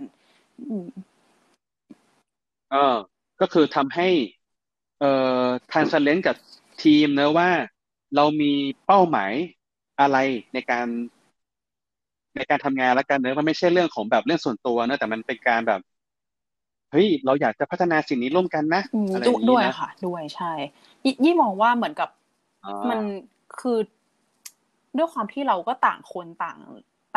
[0.69, 0.89] อืม
[2.71, 2.97] เออ
[3.41, 4.09] ก็คือทำให้
[5.01, 5.13] เอ่
[5.45, 6.37] อ transparent กับ
[6.83, 7.51] ทีมนะว่า
[8.17, 8.53] เรามี
[8.87, 9.33] เป้าหมาย
[10.01, 10.17] อะไร
[10.55, 10.87] ในการ
[12.37, 15.81] ในการทำงานแล้วกันเนอะมันไม่ใช่เรื่องของแบบเรื่องส่วนตัวนะแต่มันเป็นการแบบ
[16.93, 20.53] เฮ้ยเราอยากจะพัฒนาสิ่งนี้ร่วมกันนะอืมอะไรอด้วย่างนี้ด้วยนะค่ะ ด้วยใช่
[21.05, 22.09] ยยี่มองว่าเหมือนกับ
[22.65, 23.01] อ๋อมัน
[23.61, 23.79] คือ
[24.97, 26.59] ด้วยความที่เราก็ต่างคนต่าง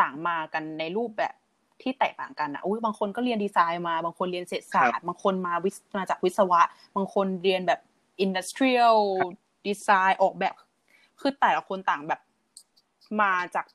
[0.00, 1.34] ต่างมากันในรูปแบบ
[1.82, 6.60] ที่แตกต่างกันอะอุ้ยบางคนก็เรียนดีไซน์มา บางคนเรียนเศรษฐศาสตร์ บางคนมาวิศมาจากวิศวะ
[6.96, 7.80] บางคนเรียนแบบ
[8.24, 8.98] industrial
[9.66, 10.54] design ออกแบบ
[11.20, 12.20] คือแต่ละคนต่างแบบ
[13.22, 13.66] มาจาก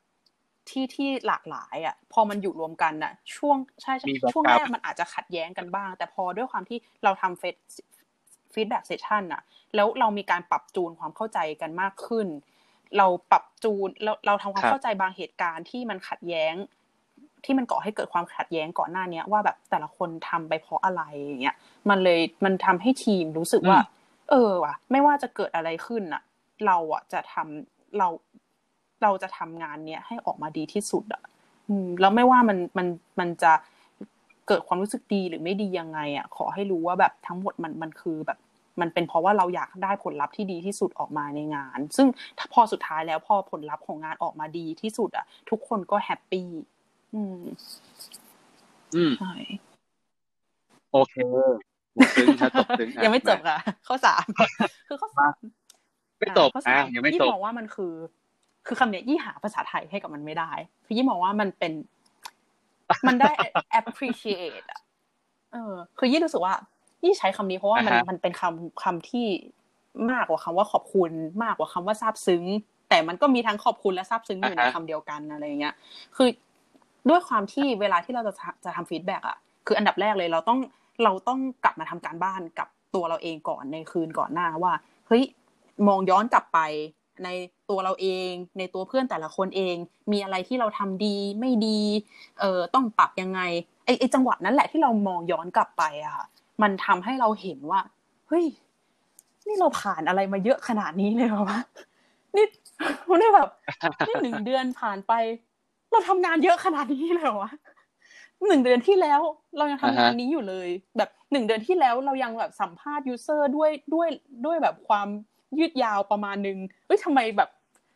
[0.70, 7.55] ที่ที่หลากหลายอะ พอมันอยู่รวมกันอะ ช่วงใช่ใช่มี background ช่วงแรกมันอาจจะขัดแย้งกันบ้าง แต่พอด้วยความที่เราทำเฟส
[8.54, 9.41] feedback session อะ
[9.76, 12.28] แล้วเรามีการปรับจูนความเข้าใจกันมากขึ้น
[12.97, 16.55] เราปรับจูนเราเราทำความครับเข้าใจบางเหตุการณ์ที่มันขัดแย้ง
[17.45, 21.55] ที่มันก่อให้เกิดความขัดแย้งก่อนหน้าเนี้ยว่าแบบแต่ละคนทำไปเพราะอะไรอย่างเงี้ย
[21.89, 23.88] มันเลยมันทำให้ทีมรู้สึกว่าอืม
[24.30, 26.22] เออว่ะ ไม่ว่าจะเกิดอะไรขึ้นอะ
[26.66, 28.07] เราอะจะทำเรา
[29.04, 31.22] เราจะทำงานเนี้ยให้ออกมาดีที่สุดอะ
[31.70, 32.88] อืมแล้วไม่ว่ามันมัน
[33.20, 33.54] มันจะ
[34.47, 38.38] เกิดความรู้สึกดีหรือไม่ดียังไงอะขอให้รู้ว่าแบบทั้งหมดมันมันคือแบบ
[38.82, 46.49] มันเป็นเพราะว่าเราอยากได้ผลลัพธ์ที่ดีที่สุดออกมาในงาน ซึ่งถ้าพอสุดท้ายแล้วพอผลลัพธ์ของงานออกมาดีที่สุดอะทุกคนก็แฮปปี้
[47.14, 47.43] อืม
[48.95, 49.34] อืมใช่
[50.91, 51.16] โอเค
[51.95, 54.26] หมดซึ้งครับจบซึ้งอะยังไม่จบมาค่ะข้อสาม
[54.88, 55.34] คือข้อสาม
[56.20, 57.93] ไม่จบข้ออะสามยังไม่ยี่จบมองว่ามันคือ
[58.68, 60.51] คือคำเนี้ยยี่หาภาษาไทยให้กับมันไม่ได้
[60.86, 61.74] คือยี่มองว่ามันเป็น
[63.07, 63.32] มันได้
[63.80, 64.82] appreciate อะ
[65.51, 66.53] เออ คือยี่รู้สึกว่า
[67.03, 69.28] ยี่ใช้คำนี้เพราะว่ามันอ่าฮะมันเป็นคำคำที่
[70.11, 71.11] มากกว่าคำว่าขอบคุณ
[71.43, 72.43] มากกว่าคำว่าซาบซึ้ง
[72.89, 75.74] แต่มันก็มีทั้งขอบคุณและซาบซึ้งอยู่ในอ่าฮะคำเดียวกันอะไรอย่างเงี้ย
[76.16, 76.30] คือ
[77.09, 79.38] ด้วยความที่เวลาที่เราจะทำจะทำ feedback อะ
[79.68, 80.59] คืออันดับแรกเลยเราต้อง
[81.03, 84.74] เราต้องกลับมาทำการบ้านกับตัวเราเองก่อนในคืนก่อนหน้าว่า
[85.07, 85.24] เฮ้ย
[85.88, 86.59] มองย้อนกลับไป
[87.24, 87.30] ใน
[87.70, 89.76] ตัวเราเอง ในตัวเพื่อนแต่ละคนเอง
[90.11, 91.82] มีอะไรที่เราทำดีไม่ดี
[92.39, 93.41] เอ่อต้องปรับยังไง
[93.86, 96.26] ไอไอจังหวะนั้นแหละที่เรามองย้อนกลับไปอะค่ะ
[96.61, 97.80] มันทำให้เราเห็นว่า
[98.28, 98.45] เฮ้ย
[99.47, 101.59] นี่เราผ่านอะไรมาเยอะขนาดนี้เลยเหรอวะ
[102.36, 102.45] นี่
[103.22, 103.49] นี่แบบ
[104.07, 105.14] นี่หนึ่งเดือนผ่านไป
[105.91, 107.51] เราทำงานเยอะขนาดนี้เลยเหรอวะ
[108.47, 109.22] หนึ่งเดือนที่แล้ว
[109.57, 114.07] เรายังทำงานนี้อยู่เลย แบบหนึ่งเดือนที่แล้วเรายังแบบสัมภาษณ์ยูเซอร์ด้วยด้วย
[114.45, 115.07] ด้วยแบบความ
[115.60, 117.49] ยืดยาวประมาณนึงเฮ้ยทำไมแบบ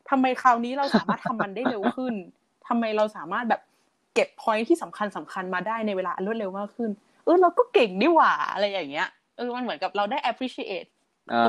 [0.09, 2.13] ทำไมคราวนี้เราสามารถทำมันได้เร็วขึ้น
[2.67, 3.61] ทำไมเราสามารถแบบ
[4.13, 6.89] เก็บพอยที่สำคัญสำคัญมาได้ในเวลารวดเร็วมากขึ้น
[7.25, 10.89] เออเราก็เก่งนี่หว่าอะไรอย่างเงี้ยเออมันเหมือนกับเราได้ appreciate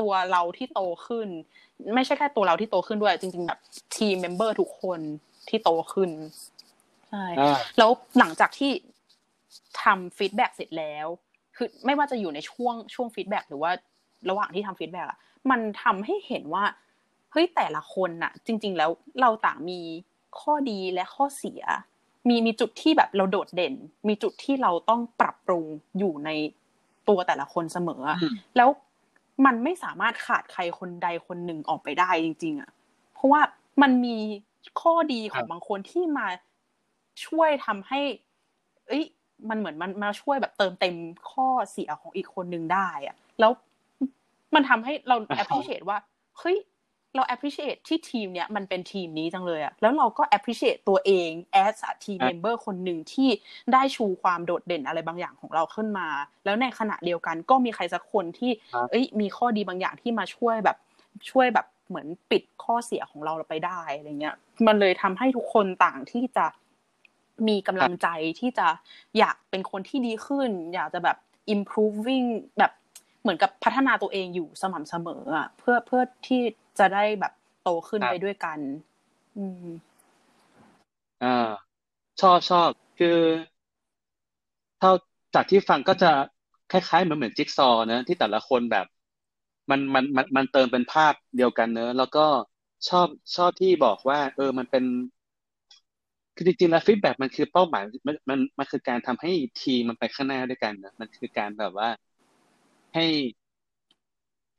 [0.01, 1.27] ตัวเราที่โตขึ้น
[1.95, 3.59] ไม่ใช่แค่ตัวเราที่โตขึ้นด้วย จริง ๆ แบบ
[3.95, 4.99] team member ทุกคน
[5.49, 6.09] ที่โตขึ้น
[7.09, 7.25] ใช่
[7.77, 7.89] แล้ว
[8.19, 8.71] หลังจากที่
[9.83, 11.07] ทำ feedback เสร็จแล้ว
[11.55, 13.71] คือไม่ว่าจะอยู่ในช่วงช่วง feedback หรือว่า
[14.29, 15.19] ระหว่างที่ทำ feedback อะ
[15.49, 16.65] มันทำให้เห็นว่า
[17.31, 18.89] เฮ้ยแต่ละคนน่ะ จริง ๆ แล้ว
[19.21, 19.79] เราต่างมี
[20.39, 21.61] ข้อดีและข้อเสีย
[22.27, 23.73] มีมีจุดที่แบบเราโดดเด่น
[24.07, 25.65] มีจุดที่เราต้องปรับปรุง
[25.97, 26.29] อยู่ใน
[27.07, 28.01] ตัวแต่ละคนเสมอ
[28.57, 28.69] แล้ว
[29.45, 32.69] มันไม่สามารถขาดใครคนใดคนหนึ่งออกไปได้จริง ๆ อะ
[33.13, 33.41] เพราะว่า
[33.81, 34.17] มันมี
[34.81, 36.27] ข้อดีของบางคนที่มา
[37.25, 37.99] ช่วยทำให้
[38.87, 39.03] เอ้ย
[39.49, 40.95] มันเหมือนมันมาช่วยแบบเติมเต็ม
[41.31, 43.51] ข้อเสียของอีกคนหนึ่งได้อะ แล้ว
[44.55, 45.97] มันทำให้เรา appreciate ว่า
[46.39, 46.57] เฮ้ย
[47.15, 51.29] เรา appreciate ที่ทีมเนี้ยมันเป็นทีมนี้จังเลยอะแล้วเราก็ appreciate ตัวเอง
[51.63, 53.29] as a team member คนหนึ่งที่
[53.73, 56.07] ได้ชูความโดดเด่นอะไรบางอย่างของเราขึ้นมา
[56.45, 58.51] แล้วในขณะเดียวกันก็มีใครสักคนที่
[58.91, 60.77] เอ้ย มีข้อดีบางอย่างที่มาช่วยแบบ
[61.29, 64.35] ช่วยแบบเหมือนปิดข้อเสียของเราไปได้อะไรเงี้ย
[64.67, 66.45] มันเลยทำให้ทุกคนต่างที่จะ
[67.47, 68.07] มีกำลังใจ
[68.39, 68.67] ที่จะ
[69.17, 71.17] อยากเป็นคนที่ดีขึ้น อยากจะแบบ
[71.53, 72.27] improving
[72.57, 72.78] แบบเห
[73.29, 76.41] มือนกับพัฒนาตัวเองอยู่สม่ำเสมออะเพื่อเพื่อที่
[76.79, 78.59] จะได้แบบโตขึ้นไปด้วยกัน
[79.37, 79.67] อืม
[81.21, 81.27] อ่า
[82.21, 83.07] ชอบชอบคือ
[84.79, 84.91] เท่า
[85.35, 86.11] จากที่ฟังก็จะ
[86.71, 88.85] คล้ายๆเหมือนเหมือนจิ๊กซอว์นะที่แต่ละคนแบบ
[89.69, 92.25] มันมันมันมันเติมเป็นภาพเดียวกันเนอะแล้วก็
[92.89, 94.83] ชอบชอบที่บอกว่า เออมันเป็น
[96.35, 101.89] คือจริงๆแล้วฟีดแบ็มันคือเป้าหมายมันมันมันคือการทำให้ทีมมันไปข้างหน้าด้วยกันนะมันคือการแบบว่า
[102.93, 103.05] ให้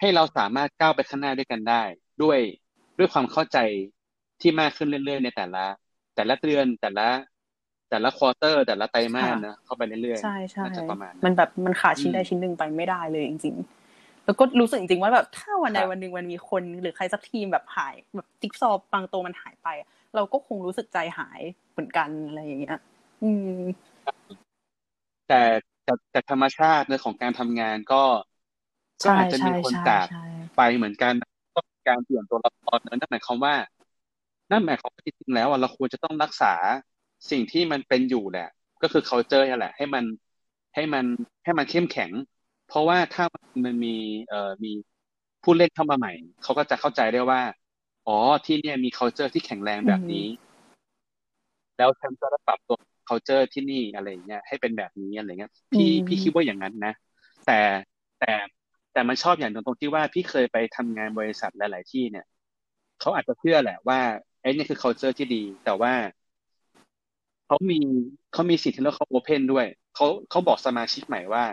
[0.01, 1.83] ให้เราสามารถก้าวไปข้างหน้าด้วยกันได้
[2.23, 2.39] ด้วย
[2.99, 3.59] ด้วยความเข้าใจ
[4.41, 5.65] ที่มากขึ้นเรื่อยๆในแต่ละ
[6.15, 7.07] แต่ละเดือนแต่ละ
[7.91, 13.57] แต่ละควอเตอร์ แต่ละไตรมาสนะเข้าไปเรื่อยๆใช่ใช่ประมาณมันแบบมันขาดชิ้นใดชิ้นหนึ่งไปไม่ได้เลยจริง
[13.91, 19.69] ๆแล้วก็รู้สึกจริงๆว่าแบบถ้าวันใดวันหนึ่งมันมีคนหรือใครสักทีมแบบหายแบบจิ๊กซอว์บางตัวมันหายไป
[20.15, 21.41] เราก็คงรู้สึกใจหาย
[21.73, 22.79] เหมือนกันอะไรอย่างเงี้ย
[23.23, 23.61] อืม
[25.27, 25.35] แต่
[25.91, 28.03] แต่แต่ธรรมชาติในของการทำงานก็
[29.03, 30.07] ก็อาจจะมีคนจาก
[30.57, 31.15] ไปเหมือนกัน
[31.55, 33.55] ก็การเปลี่ยนตัวละครนั่นหมายความว่า
[34.51, 36.53] นั่นหมายความว่าจริงๆแล้วเราควรจะต้องรักษา
[37.31, 38.49] สิ่งที่มันเป็นอยู่แหละ
[38.83, 40.05] ก็คือ culture นี่แหละ ให้มัน
[40.75, 41.05] ให้มัน
[41.45, 42.11] ให้มันเข้มแข็ง
[42.69, 43.25] เพราะว่าถ้า
[43.65, 43.97] มันมี
[44.29, 44.73] เอ่อมี
[45.43, 46.13] ผู้เล่นเข้ามาใหม่
[46.43, 47.41] เขาก็จะเข้าใจได้ว่า
[48.07, 48.17] อ๋อ
[48.47, 50.27] ที่เนี่ยมี culture ที่แข็งแรงแบบนี้
[51.77, 52.77] แล้วฉันก็จะปรับตัว
[53.11, 56.93] culture ที่นี่อะไรเงี้ยให้เป็นแบบนี้อะไรเงี้ยพี่พี่คิดว่าอย่างนั้นนะ
[57.47, 57.59] แต่
[58.19, 58.33] แต่
[58.93, 62.25] แต่มันชอบอย่างตรงที่ว่าพี่เคยไปทำงานบริษัทหลาย ๆ ที่เนี่ย
[63.01, 64.01] เขาอาจจะเชื่อแหละว่า
[64.43, 65.93] ไอ้นี่คือ culture ที่ดี แต่ว่า
[67.47, 67.79] เขามี
[68.33, 71.45] เขามีสิทธิ์ที่เราเขาโอเพนด้วยเขาเขาบอกสมาชิกใหม่ว่า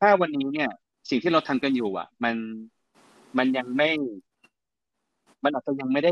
[0.00, 0.68] ถ้าวันนี้เนี่ย
[1.10, 2.36] สิ่งที่เราทำกันอยู่ อะ มัน
[3.38, 3.88] มันยังไม่
[5.44, 6.10] มันอาจจะยังไม่ได้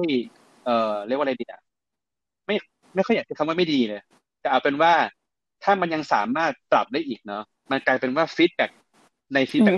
[0.65, 0.73] เอ่อ
[1.07, 1.62] เรียกว่าอะไรดีอะ
[2.95, 4.01] ไม่ไม่ค่อยอยากจะคำว่าไม่ดีเลย
[4.41, 4.93] แต่เอาเป็นว่า
[5.65, 8.67] ถ้ามันยังสามารถปรับได้อีกเนาะมันกลายเป็นว่า feedback
[9.35, 9.73] ใน feedback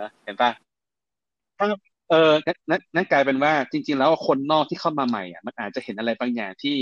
[0.00, 0.50] นะเห็นปะ
[1.58, 1.66] ถ้า
[2.10, 2.30] เออ
[2.68, 6.76] นั่นนั่นกลายเป็นว่าจริง ๆ แล้วคนนอกที่เข้ามาใหม่อะมันอาจจะเห็นอะไรบางอย่างที่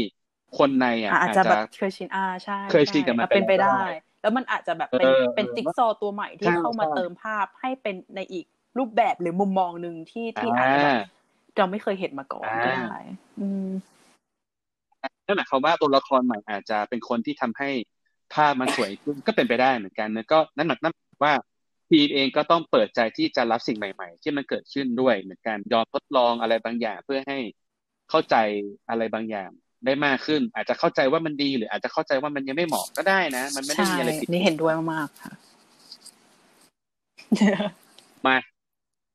[0.59, 3.79] คนในอะอาจจะแบบเคยชินอ่าใช่เคยชินกับมันเป็นไปได้
[4.23, 8.45] แล้วมันอาจจะแบบเป็นเป็นจิ๊กซอว์ตัวใหม่ที่เข้ามาเติมภาพให้เป็นในอีก
[8.79, 10.81] รูปแบบหรือมุมมองหนึ่งที่ที่อาจจะ
[11.57, 12.97] เราไม่เคยเห็นมาก่อนก็ได้
[15.27, 17.71] นั่นหมายความว่าตัวละครใหม่อาจจะเป็นคนที่ทำให้
[18.35, 20.95] ภาพมันสวยขึ้นก็เป็นไปได้เหมือนกันนะก็นั่นหมายนั่น
[21.25, 21.35] ว่า
[21.91, 27.39] ทีมเองก็ต้องเปิดใจที่จะรับสิ่งใหม่ ๆ ที่มันเกิดขึ้นด้วยเหมือนกันยอมทดลองอะไรบางอย่าง เพื่อให้
[28.11, 28.37] เข้าใจ
[28.91, 29.51] อะไรบางอย่าง
[29.87, 35.33] ได้มากขึ้น อาจจะเข้าใจว่ามันดีหรืออาจจะเข้าใจว่ามันยังไม่เหมาะก็ได้นะ มันไม่ได้มีอะไรผิดนี่เห็นด้วยมากๆค่ะ
[38.27, 38.37] มา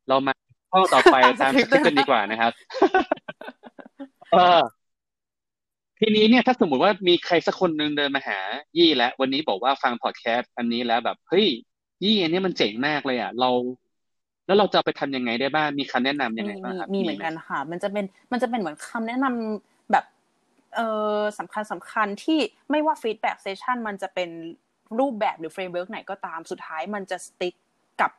[0.10, 0.34] เรามา
[0.72, 2.52] ข้อต่อไปตามสคริปต์กันดีกว่านะครับ
[4.32, 4.62] เออ
[6.00, 8.40] ทีนี้เนี่ยถ้าสมมติว่ามีใครสักคนหนึ่งเดินมาหา
[8.78, 11.48] ยี่แล้ววันนี้บอกว่าฟังพอดแคสต์อันนี้แล้วแบบเฮ้ย
[12.04, 13.50] ยี่อันนี้มันเจ๋งมากเลยอะเรา
[14.48, 20.06] แล้วเราจะไปทำยังไงได้บ้างมีคำแนะนํำยังไงบ้างครับมีเหมือนกันค่ะ มันจะเป็นมันจะเป็นเหมือนคำแนะนำแบบ
[20.76, 20.80] เอ
[21.18, 22.40] อสำคัญสำคัญที่
[22.72, 24.30] ไม่ว่า feedback session มันจะเป็น
[25.00, 27.54] รูปแบบหรือ framework ไหนก็ตามสุดท้ายมันจะ stick
[28.02, 28.12] กับ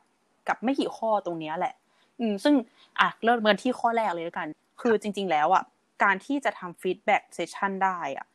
[0.47, 1.73] กับไม่กี่ข้อตรงเนี้ยแหละ
[2.19, 2.55] อืมซึ่ง
[2.99, 4.47] อะเริ่มกันที่ข้อแรกเลยแล้วกัน
[4.81, 5.63] คือจริง ๆ แล้วอะ
[6.03, 8.27] การที่จะทำ feedback session ได้อะ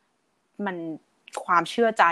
[0.65, 0.75] มัน
[1.45, 2.05] ความเชื่อใจ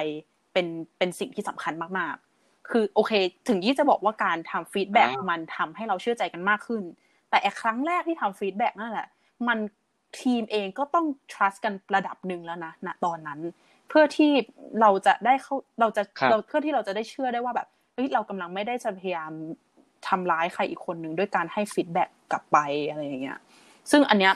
[0.54, 3.12] เป็นเป็นสิ่งที่สำคัญมากๆ คือโอเค
[3.47, 6.84] ถึงยี่จะบอกว่าการทำ feedback มันทำให้เราเชื่อใจกันมากขึ้น
[7.30, 9.08] แต่ไอ้ครั้งแรกที่ทำ feedback นั่นแหละ
[9.47, 9.60] มัน
[10.22, 13.39] ทีมเองก็ต้อง trust กันระดับหนึ่งแล้วนะณตอนนั้น
[13.89, 14.32] เพื่อที่
[14.82, 19.32] เราจะได้เข้าเราจะครับเราเพื่อที่เราจะได้เชื่อได้ว่าแบบเฮ้ยเรากำลังไม่ได้จะพยายาม
[20.08, 22.58] ทำร้ายใครอีกคนหนึ่งด้วยการให้ feedback กลับไป
[22.89, 23.39] อะไรอย่างเงี้ย
[23.91, 24.34] ซึ่งอันเนี้ย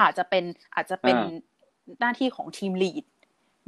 [0.00, 3.04] อาจจะเป็นอาจจะเป็นอ่าหน้าที่ของ team lead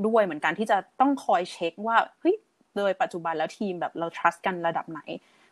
[0.07, 2.37] ด้วยเหมือนกันที่จะต้องคอยเช็คว่าเฮ้ย
[2.77, 5.01] โดยปัจจุบันแล้วทีมแบบเรา trust กันระดับไหน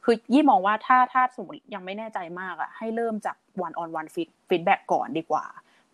[0.05, 5.45] คือยี่มองว่าถ้าถ้าสมมติยังไม่แน่ใจมากอะให้เริ่มจาก one on one feed feedback ก่อนดีกว่า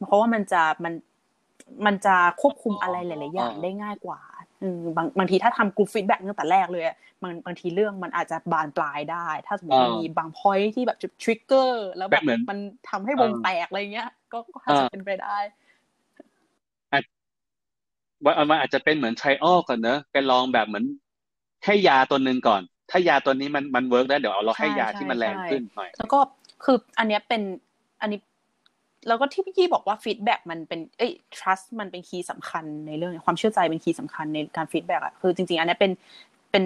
[0.07, 0.95] เพราะว่ามันจะมัน
[1.87, 4.21] มันจะควบคุมอะไรหลาย ๆ อย่างอ่าได้ง่ายกว่า
[4.63, 12.59] อืมบางบางทีถ้าทำ group feedback ตั้งแต่แรกเลยอะบางบางทีเรื่องมันอาจจะบานปลายได้ ถ้าสมมติมันมีบาง point ที่แบบจุด trigger แล้วแบบมัน
[12.89, 15.39] ทำให้วงแตกอะไรเงี้ย ก็ก็อาจจะเป็นไปได้
[18.25, 20.85] ว่ามันอาจจะเป็นเหมือน try out ก่อนเนอะไปลองแบบเหมือน
[21.65, 26.19] ให้ยาตัวหนึ่งก่อน ถ้ายาตัวนี้มันมัน work แล้วเดี๋ยวเอาเราให้ยาใช่ที่มันแรงใช่ขึ้นหน่อย แล้วก็
[26.65, 27.43] คืออันเนี้ยเป็น
[28.01, 28.21] อันนี้
[29.09, 35.93] แล้วก็ที่พี่กี้บอกว่า feedback มันเป็นเอ้ย trust มันเป็น key สำคัญในเรื่องความเชื่อใจเป็น key สำคัญในการ feedback อะคือจริงๆ อันเนี้ยเป็น
[36.51, 36.65] เป็น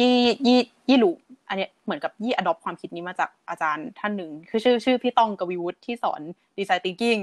[0.00, 0.58] ยี่ยี่
[0.88, 1.14] ยี่รู้
[1.48, 6.20] อันเนี้ยเหมือนกับยี่ adopt ความคิดนี้มาจากอาจารย์ท่านหนึ่ง คือชื่อชื่อพี่ต้องกวีวุฒิที่สอน
[6.58, 7.20] design thinking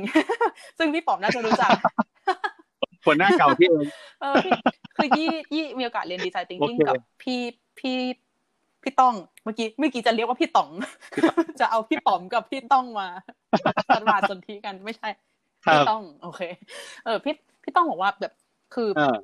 [0.77, 1.71] ซึ่งพี่ป๋อมน่าจะรู้จัก
[3.05, 3.87] คนหน้าเก่าพี่เอง
[4.21, 4.51] เออพี่
[4.95, 7.39] คือยี่ยี่มีโอกาสเรียนดีไซน์ thinking โอเคกับพี่
[7.79, 7.97] พี่
[8.81, 10.69] พี่ต้องเมื่อกี้เมื่อกี้จะเรียกว่าพี่ต๋อง
[11.59, 13.07] จะเอาพี่ป๋อมกับพี่ต้องมา
[13.87, 15.09] สมาสสนธิกันไม่ใช่
[15.65, 16.41] ครับพี่ต้อง โอเค
[17.05, 17.33] เออพี่
[17.63, 18.33] พี่ต้องบอกว่าแบบ
[18.73, 19.17] คือเออ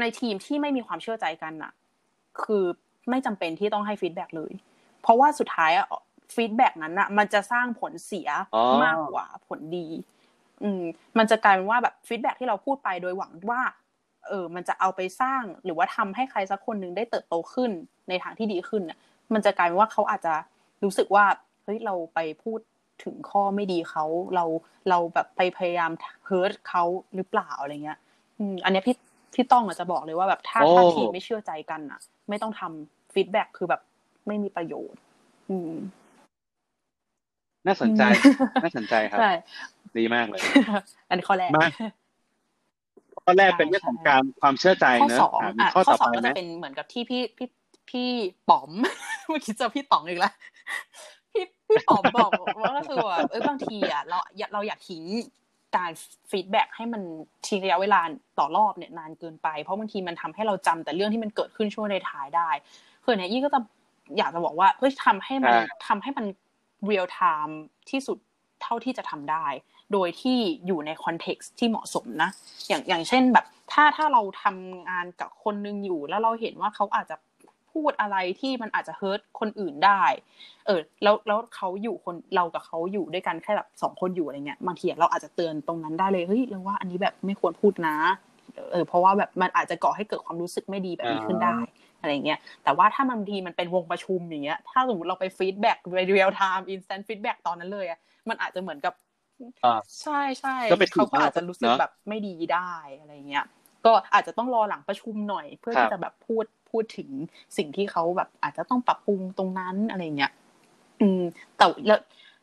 [0.00, 1.72] ในทีมที่ไม่มีความเชื่อใจกันน่ะ
[2.42, 2.64] คือ
[3.10, 4.52] ไม่จำเป็นที่ต้องให้ feedback เลย
[5.02, 5.86] เพราะว่าสุดท้ายอะ
[6.34, 9.86] feedback นั้นน่ะมันจะสร้างผลเสียอ๋อมากกว่าผลดี
[10.62, 10.82] อืม
[11.18, 13.62] มันจะกลายเป็นว่าแบบ feedback ที่เราพูดไปโดยหวังว่า
[14.28, 17.70] เออ มันจะเอาไปสร้างหรือว่าทำให้ใครสักคนหนึ่งได้เติบโตขึ้น
[18.08, 18.98] ในทางที่ดีขึ้นน่ะ
[19.34, 20.34] มันจะกลายเป็นว่าเขาอาจจะ
[20.84, 21.24] รู้สึกว่า
[21.64, 22.60] เฮ้ยเราไปพูด
[23.04, 24.04] ถึงข้อไม่ดีเขา
[24.34, 24.44] เรา
[24.88, 25.90] เราแบบไปพยายาม
[26.26, 27.98] hurt เขาหรือเปล่าอะไรเงี้ย
[28.38, 28.96] อืม อันเนี้ยพี่
[29.34, 33.80] พี่ต้องอาจจะบอกเลยว่าแบบถ้าโอ้ถ้าทีมไม่เชื่อใจกันอะ ไม่ต้องทำ feedback คือแบบ
[34.26, 35.00] ไม่มีประโยชน์
[35.50, 35.72] อืม
[37.66, 39.32] น่าสนใจอืมน่าสนใจครับใช่
[39.98, 40.40] ดีมากเลย
[41.08, 41.68] อันนี้ข้อแรกมา
[43.24, 47.48] ข้อแรกใช่เป็นเรื่องของใช่การความเชื่อใจข้อเนอะสองอะมีอะข้อข้อต่อสองไปก็ไหมจะเป็นเหมือนกับที่พี่พี่
[47.90, 48.08] พี่
[48.48, 48.70] ป๋อม
[49.28, 50.34] เมื่อกี้เจอพี่ต๋องอีกแล้ว
[51.32, 52.30] พี่พี่ป๋อมบอก
[52.62, 55.04] ว่าก็คือว่าเอ้ยบางทีอะเราอยากเราอยากทิ้ง
[55.76, 55.90] การ
[56.30, 57.02] ฟีดแบ็กให้มัน
[57.46, 58.00] ทิ้งระยะเวลา
[58.38, 62.50] ต่อรอบเนี่ยนานเกินไป เพราะบางทีมันทำให้เราจำแต่เรื่องที่มันเกิดขึ้นช่วงในท้ายได้
[63.04, 63.60] คือเนี่ยยี่ก็จะ
[64.18, 66.26] อยากจะบอกว่าเฮ้ยทำให้มันอ่าทำให้มัน
[66.84, 67.58] real time
[67.90, 68.18] ที่สุด
[68.62, 69.46] เท่าที่จะทำได้
[69.92, 72.30] โดยที่อยู่ใน context ที่เหมาะสมนะ
[72.68, 77.16] อย่างอย่างเช่นแบบถ้าถ้าเราทำงานกับคนนึงอยู่แล้วเราเห็นว่าเขาอาจจะ
[77.74, 80.02] พูดอะไรที่มันอาจจะ hurt คนอื่นได้
[80.66, 87.96] เออ แล้วแล้วเขาอยู่คนเรากับเขาอยู่ด้วยกันแค่แบบสองคนอยู่อะไรเงี้ยบางทีเราอาจจะเตือนตรงนั้นได้เลยเฮ้ยเราว่าอันนี้แบบไม่ควรพูดนะ
[88.72, 91.58] เออ เพราะว่าแบบมันอาจจะก่อให้เกิดความรู้สึกไม่ดีแบบนี้ขึ้นได้
[92.00, 97.98] อะไรเงี้ย แต่ว่าถ้าบางทีมันเป็นวงประชุมอย่างเงี้ย ถ้าสมมติเราไป feedback real time instant feedback ตอนนั้นเลยอะ
[98.28, 98.94] มันอาจจะเหมือนกับ
[99.64, 99.72] อ่า
[100.02, 103.44] ใช่ใช่ก็ไปถูกเขาก็อาจจะรู้สึกเนอะแบบไม่ดีได้อะไรเงี้ย
[103.86, 106.44] ก็อาจจะต้องรอหลังประชุมหน่อย เพื่อครัที่จะแบบพูด
[106.74, 107.10] พูดถึง
[107.56, 110.32] สิ่งที่เขาแบบอาจจะต้องปรับปรุงตรงนั้นอะไรเงี้ย
[111.00, 111.22] อืม
[111.56, 112.00] แต่แล้ว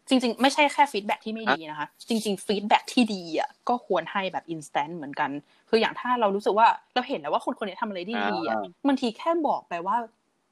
[0.10, 5.30] จริง ๆ ไม่ใช่แค่ feedback ที่ไม่ดีนะคะ จริง ๆ feedback ที่ดีอะก็ควรให้แบบ instant เหมือนกัน
[5.70, 9.96] คืออย่างถ้าเรารู้สึกว่าเราเห็นแล้วว่าคนคนนี้ทำอะไรได้ดีอะอ่าบางทีแค่บอกไปว่า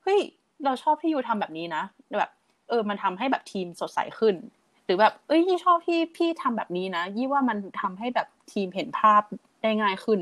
[0.03, 0.19] เฮ้ย
[0.65, 1.83] เราชอบที่ยูทำแบบนี้นะ
[2.19, 2.31] แบบ
[2.69, 4.35] เออมันทำให้แบบทีมสดใสขึ้น
[4.85, 9.21] หรือแบบเอ้ยยี่ชอบที่พี่ทำแบบนี้นะ ยี่ว่ามันทำให้แบบทีมเห็นภาพ
[9.61, 10.19] ได้ง่ายขึ้น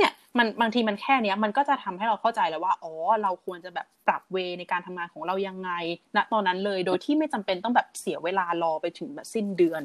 [0.00, 2.92] เนี่ยมันบางทีมันแค่เนี้ยมันก็จะทำให้เราเข้าใจแล้วว่าอ๋อ
[3.22, 5.70] เราควรจะแบบปรับเวในการทำงานของเรายังไง
[6.16, 9.82] ณตอนนั้นเลยโดยที่ไม่จำเป็นต้องแบบเสียเวลารอไปถึงแบบสิ้นเดือน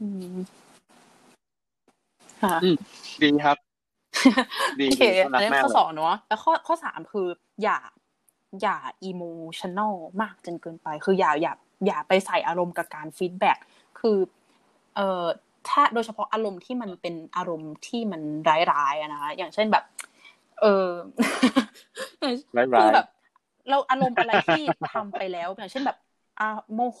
[0.00, 0.36] อืม
[2.42, 2.76] ค่ะอืม
[3.22, 3.56] ดีครับ
[4.80, 7.28] ดีโอเคดีอันนี้น่ารักมากข้อเลยสองเนาะแล้วข้อข้อสามคือ
[7.62, 7.78] อย่า
[8.62, 11.52] อย่า emotional มากจนเกินไป คืออย่าอย่า
[11.86, 13.58] อย่าไปใส่อารมณ์กับการ feedback
[14.00, 14.18] คือ
[14.96, 15.26] เอ่อ
[15.68, 19.84] ถ้าโดยเฉพาะอารมณ์ที่มันเป็นอารมณ์ที่มันร้ายๆอะนะคะอย่างเช่นแบบ
[20.60, 20.88] เออ
[22.56, 23.08] ร้ายๆคือแบบ
[23.70, 25.98] เราอารมณ์อะไรที่ทำไปแล้ว อย่างเช่นแบบ
[26.40, 26.98] อ่าโมโ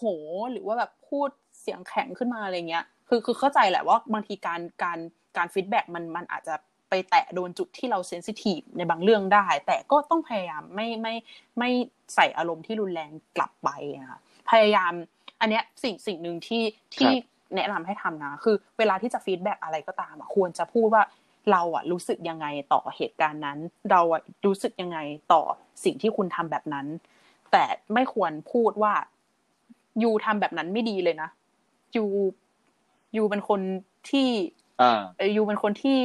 [0.52, 1.28] หรือว่าแบบพูด
[1.60, 4.98] เสียงแข็งขึ้นมาอะไรเงี้ย คือคือเข้าใจแหละว่าบางทีการการ
[5.36, 6.54] การ feedback มันมันอาจจะ
[6.88, 11.14] ไปแตะโดนจุดที่เรา sensitive ในบางเรื่องได้ แต่ก็ต้องพยายามไม่ไม่
[11.58, 11.70] ไม่
[12.14, 13.68] ใส่อารมณ์ที่รุนแรงกลับไป
[14.10, 14.92] ค่ะพยายาม
[15.40, 16.62] อันเนี้ยสิ่งสิ่งหนึ่งที่
[16.94, 17.12] ที่
[17.56, 21.02] แนะนำให้ทำนะ คือเวลาที่จะ feedback อะไรก็ตามควรจะพูดว่า
[21.50, 23.58] เราอะรู้สึกยังไงต่อเหตุการณ์นั้น
[23.90, 24.98] เราอะรู้สึกยังไง
[25.32, 25.42] ต่อ
[25.84, 26.86] สิ่งที่คุณทำแบบนั้น
[27.52, 28.94] แต่ไม่ควรพูดว่า
[30.02, 31.28] ยูทำแบบนั้นไม่ดีเลยนะ
[31.96, 32.04] ยู
[33.16, 33.60] ยูเป็นคน
[34.10, 34.28] ที่
[35.36, 36.00] ยูเป็นคนที่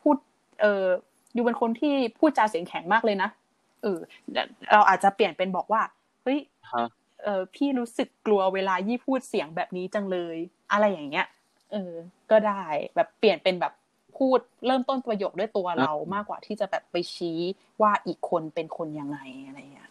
[0.00, 0.16] พูด
[0.60, 0.86] เออ
[1.36, 3.30] ยูเป็นคนที่พูดจาเสียงแข็งมากเลยนะ
[3.82, 3.98] เออ
[4.72, 5.82] เราอาจจะเปลี่ยนเป็นบอกว่า
[6.22, 6.38] เฮ้ย
[7.24, 10.36] เออพี่รู้สึกกลัวเวลายี่พูดเสียงแบบนี้จังเลย
[10.72, 11.26] อะไรอย่างเงี้ย
[11.72, 11.92] เออ
[12.30, 12.64] ก็ได้
[12.94, 13.72] แบบเปลี่ยนเป็นแบบ
[14.18, 17.38] พูดเริ่มต้นประโยคด้วยตัวเรามากกว่าที่จะแบบไปชี้
[17.82, 19.90] ว่าอีกคนเป็นคนยังไงอะไรอย่างเงี้ย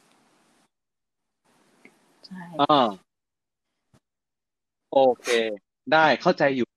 [2.26, 2.44] ใช่
[4.94, 5.28] โอเค
[5.94, 6.68] ได้เข้าใจอยู่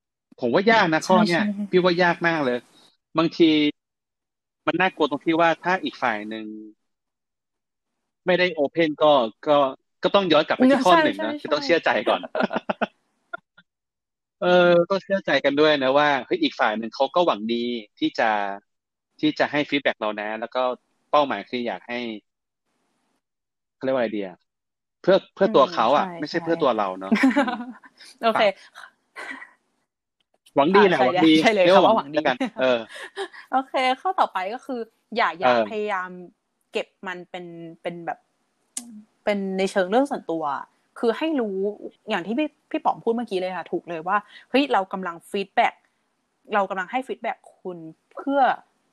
[0.40, 2.59] ผมว่ายากนะข้อเนี้ยพี่ว่ายากมากเลย
[3.18, 3.51] บางที
[4.66, 6.46] มันน่ากลัวตรงที่ว่าถ้าอีกฝ่ายหนึ่ง
[8.26, 9.12] ไม่ได้โอเพนก็
[9.49, 9.57] ก็
[10.03, 12.20] ก็ต้องย้อนกลับไปที่ข้อหนึ่งนะคือต้องเชื่อใจก่อน
[14.43, 17.64] เออก็เชื่อใจกันด้วยนะว่าเฮ้ยอีกฝ่ายหนึ่งเขาก็หวังดี
[17.99, 18.30] ที่จะ
[19.20, 20.62] ที่จะให้ฟีดแบ็กเรานะ แล้วก็
[21.11, 22.01] เป้าหมายคืออยากให้
[23.74, 24.36] เขาเรียกว่าอะไรดีอะ
[25.03, 27.12] เพื่อเพื่อตัวเขาอะ ไม่ใช่เพื่อตัวเราเนาะ
[28.24, 28.43] โอเค
[30.57, 32.78] หวังดีแหละหวังดีใช่เลยเขาว่าหวังดีกันเออ
[33.53, 34.80] โอเค ข้อต่อไปก็คือ
[35.16, 36.11] อย่าอย่าพยายาม
[36.72, 37.45] เก็บมันเป็น
[37.82, 38.18] เป็นแบบ
[39.24, 40.45] เป็นในเชิงเรื่องส่วนตัว
[40.99, 41.59] คือให้รู้
[42.09, 44.16] อย่างที่พี่พี่ป๋อมพูดเมื่อกี้เลยค่ะ ถูกเลยว่า
[44.51, 45.74] เฮ้ยเรากำลัง feedback
[46.55, 47.78] เรากำลังให้ feedback คุณ
[48.14, 48.40] เพื่อ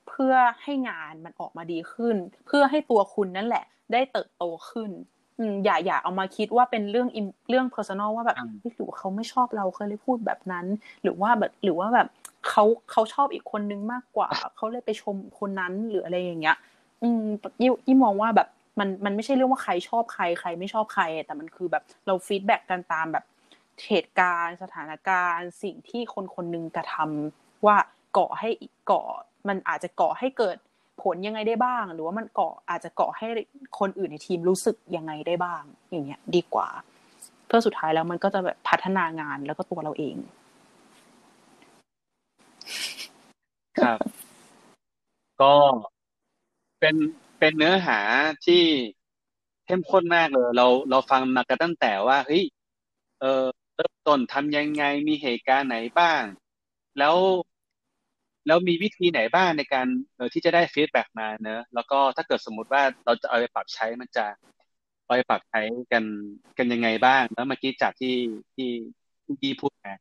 [0.08, 4.90] เพื่อให้งานมันออกมาดีขึ้น เพื่อให้ตัวคุณนั่นแหละ ได้เติบโตขึ้น
[5.38, 7.08] อืมอย่าอย่าเอามาคิดว่าเป็นเรื่อง
[7.48, 10.66] เรื่อง personal ว่าแบบหรือเขาไม่ชอบเราเขาเลยพูดแบบนั้น
[11.02, 12.08] หรือว่าแบบหรือว่าแบบ
[12.48, 16.56] เขาเขาชอบอีกคนนึงมากกว่า เขาเลยไปชมคนนั้นหรืออะไรอย่างเงี้ย
[17.02, 17.22] อืม
[17.86, 18.48] ยี่มองว่าแบบ
[18.78, 23.24] มันมันไม่ใช่เรื่องว่าใครชอบใครใครไม่ชอบใคร แต่มันคือแบบเรา feedback กันตามแบบ
[23.88, 27.76] เหตุการณ์สถานการณ์สิ่งที่คนคนนึงกระทำว่า
[28.18, 28.50] ก่อให้
[28.90, 29.02] ก่อ
[29.48, 30.56] มันอาจจะก่อให้เกิด
[31.02, 33.26] ผลยังไงได้บ้าง หรือว่ามันก่ออาจจะก่อให้
[33.78, 36.68] คนอื่นในทีมรู้สึกยังไงได้บ้าง อย่างเงี้ย ดีกว่า
[37.46, 40.16] เพื่อสุดท้ายแล้วมันก็จะแบบพัฒนางานแล้วก็ตัวเราเอง
[43.82, 43.98] ครับ
[45.42, 45.52] ก็
[46.80, 46.96] เป็น
[47.38, 47.98] เป็นเนื้อหา
[48.46, 48.62] ที่
[49.66, 52.44] เข้มข้นมากเลย เราเราฟังมากันตั้งแต่ว่าเฮ้ย
[53.20, 53.44] เออ
[53.76, 56.22] เริ่มต้นทำยังไงมีเหตุการณ์ไหนบ้าง
[56.98, 57.16] แล้ว
[58.46, 64.26] แล้วมีวิธีไหนบ้างในการเออที่จะได้ฟีดแบ็กมาเนอะแล้วก็ถ้าเกิดสมมุติว่าเราจะเอาไปปรับใช้มันจะ
[65.04, 65.60] เอาไปปรับใช้
[65.92, 66.04] กัน
[66.58, 68.16] กันยังไงบ้างแล้วเมื่อกี้จากที่
[68.54, 68.70] ที่
[69.42, 69.92] ที่พูดมา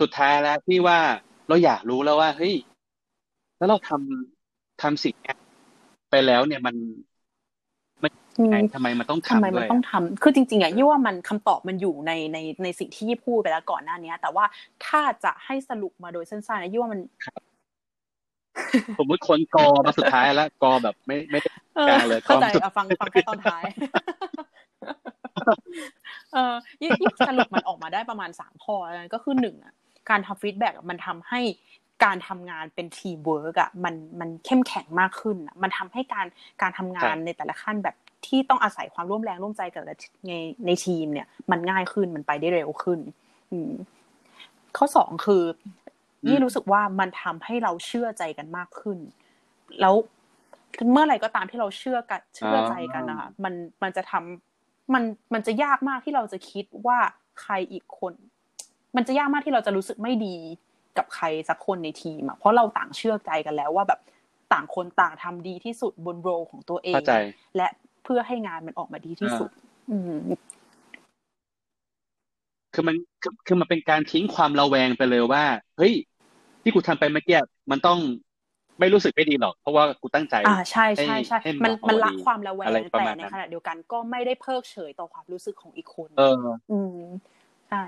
[0.00, 0.98] สุดท้ายแล้วที่ว่า
[1.48, 2.54] เราอยากรู้แล้วว่าเฮ้ย
[3.56, 5.34] แล้วเราทำทำสิ่งนี้
[6.26, 6.76] แล้วเนี่ยมัน
[8.02, 8.12] มัน
[8.74, 14.44] ทำไมมันต้องทำทำไมมันต้องทำคือจริงๆอะยี่ว่ามันคำตอบมันอยู่ในในในสิ่งที่ยี่พูดไปแล้วก่อนหน้านี้แต่ว่า
[14.86, 17.00] ถ้าจะให้สรุปมาโดยสั้นๆนะยี่ว่ามัน
[18.98, 21.50] สมมติคนกอมาสุดท้ายแล้วกอแบบไม่ไม่ได้
[21.88, 22.46] กลางเลยเข้าใจ
[22.76, 23.62] ฟังฟังแค่ตอนท้าย
[26.32, 26.90] เออยี่
[27.28, 28.76] สรุปมันออกมาได้ประมาณสามข้อ
[29.14, 29.74] ก็คือหนึ่งอะ
[30.10, 31.40] การทำ feedback มันทำให้
[32.04, 36.26] การทำงานเป็นทีมเวิร์กอะมันมันเข้มแข็งมากขึ้นอะมันทำให้การ
[36.62, 39.82] การทำงานในแต่ละขั้นแบบที่ต้องอาศัยความร่วมแรงร่วมใจกับ
[40.28, 40.32] ใน
[40.66, 43.00] ในทีมเนี่ย มันง่ายขึ้นมันไปได้เร็วขึ้น
[43.52, 43.58] อืม
[44.76, 45.42] ข้อสองคือ
[46.26, 48.98] นี่รู้สึกว่ามันทำให้เราเชื่อใจกันมากขึ้น
[49.80, 49.94] แล้ว
[50.92, 55.02] เมื่อไหร่ก็ตามที่เราเชื่อกันเชื่อใจกันนะคะมันมันจะทำมัน
[55.34, 56.98] มันจะยากมากที่เราจะคิดว่า
[57.40, 58.12] ใครอีกคน
[58.96, 60.36] มันจะยากมากที่เราจะรู้สึกไม่ดี
[60.98, 64.00] กับใครสักคนในทีมอะเพราะเราต่างเชื่อใจกันแล้วว่าแบบ
[64.52, 67.02] ต่างคนต่างทำดีที่สุดบนโรของตัวเอง
[67.56, 67.68] และ
[68.04, 69.50] เพื่อให้งานมันออกมาดีที่สุด
[69.90, 69.96] อื
[72.74, 75.44] คือมันคือคือมันเป็นการทิ้งความระแวงไปเลยว่า
[75.78, 75.94] เฮ้ย
[76.62, 77.38] ที่กูทำไปเมื่อกี้
[77.70, 77.98] มันต้อง
[78.80, 86.98] ไม่รู้สึกไม่ดีหรอก เพราะว่ากูตั้งใจ อ่าใช่ใช่ใช่มันมันละความระแวงแต่ในขณะเดียวกันก็ไม่ได้เพิกเฉยต่อความรู้สึกของอีกคน เออ อืม
[87.68, 87.84] ใช่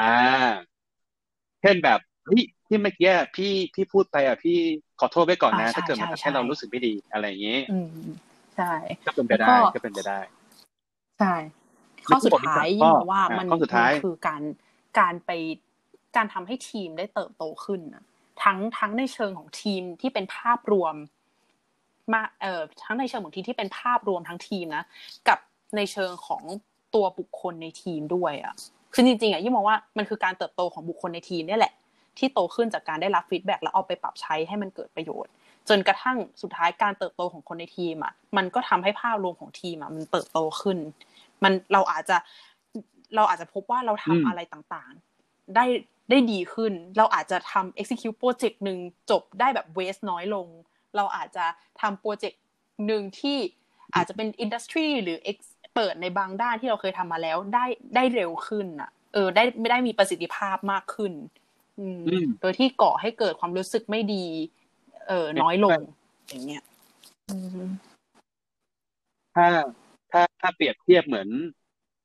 [0.00, 0.14] อ่า
[1.60, 4.56] เช่นแบบ เฮ้ยที่เมื่อกี้พี่พี่พูดไปอะพี่
[5.00, 7.90] ขอโทษไว้ก่อนนะ ถ้าเกิดมันทำให้เรารู้สึกไม่ดีอะไรอย่างนี้อืม
[8.56, 8.72] ใช่
[9.06, 10.20] ก็เป็นไปได้ก็เป็นไปได้
[11.18, 11.34] ใช่
[12.06, 13.46] ข้อสุดท้ายยิ่งว่ามัน
[14.02, 14.42] คือการ
[14.98, 15.30] การไป
[16.16, 17.80] การทำให้ทีมได้เติบโตขึ้น
[18.42, 20.94] ทั้งทั้งในเชิงของทีมที่เป็นภาพรวม
[22.12, 24.84] มาเอ่อทั้งในเชิงของทีมที่เป็นภาพรวมทั้งทีมนะ
[25.28, 25.38] กับ
[25.76, 26.42] ในเชิงของ
[26.94, 28.54] ตัวบุคคลในทีมด้วยอะ
[28.94, 31.72] คือจริงๆอะยิ่งมองว่ามันคือการเติบโตของบุคคลในทีมนี่แหละ
[32.18, 35.32] ที่โตขึ้นจากการได้รับ feedback แล้วเอาไปปรับใช้ให้มันเกิดประโยชน์
[35.68, 40.78] จนกระทั่งสุดท้ายการเติบโตของคนในทีมอะมันก็ทำให้ภาพรวมของทีมอะมันเติบโตขึ้น
[41.42, 42.16] มันเราอาจจะ
[43.16, 45.64] เราอาจจะพบว่าเราทำอะไรต่างๆ ได้
[46.10, 48.78] ได้ดีขึ้น เราอาจจะทำ execute โปรเจกต์หนึ่ง
[49.10, 50.46] จบได้แบบ waste น้อยลง
[50.96, 51.44] เราอาจจะ
[51.80, 52.42] ทำโปรเจกต์
[52.86, 53.38] หนึ่งที่
[53.94, 55.18] อาจจะเป็นอินดัสทรีหรือ
[55.74, 57.64] เปิดในบางด้านที่เราเคยทำมาแล้วได้
[57.94, 61.47] ได้เร็วขึ้นอะ เออ ได้ไม่ได้มีประสิทธิภาพมากขึ้นอืม
[62.40, 64.24] โดยที่ก่อให้เกิดความรู้สึกไม่ดี
[65.08, 65.78] เออน้อยลง
[66.28, 66.62] อย่างเงี้ย
[69.34, 69.46] ถ้า
[70.12, 71.28] ถ้าถ้าเปรียบเทียบเหมือน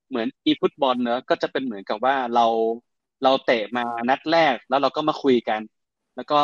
[0.09, 2.45] เหมือนอีฟุตบอลเนอะก็จะเป็นเหมือนกับว่าเรา
[3.24, 5.61] เราเตะมานัดแรกแล้วเราก็มาคุยกัน
[6.15, 6.39] แล้วก็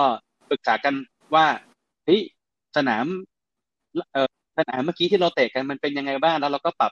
[0.50, 0.94] ปรึกษากัน
[1.36, 1.46] ว่า
[2.06, 2.22] เฮ้ย
[2.78, 3.06] สนาม
[4.14, 6.92] เออสนามเมื่อกี้ที่เราเตะกันมันเป็นยังไงบ้างแล้วเราก็ปรับ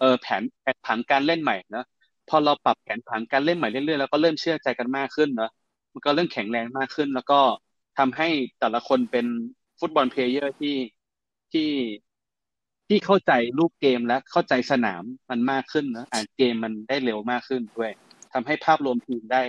[0.00, 1.84] เออแผนแผนผังการเล่นใหม่นะ
[2.28, 5.50] พอเราปรับแผนผังการเล่นใหม่เรื่อยๆแล้วก็เริ่มเชื่อใจกันมากขึ้นเนาะ
[5.94, 7.40] มันก็เริ่มแข็งแรงมากขึ้น แล้วก็
[7.98, 8.28] ทำให้
[8.60, 9.26] แต่ละคนเป็น
[9.80, 10.76] football player ที่
[11.52, 11.70] ที่
[12.88, 17.90] ที่เข้าใจรูปเกมและเข้าใจสนามมันมากขึ้นนะอ่านเกมมันได้เร็วมากขึ้นด้วย
[18.32, 19.42] ทำให้ภาพรวมทีมได้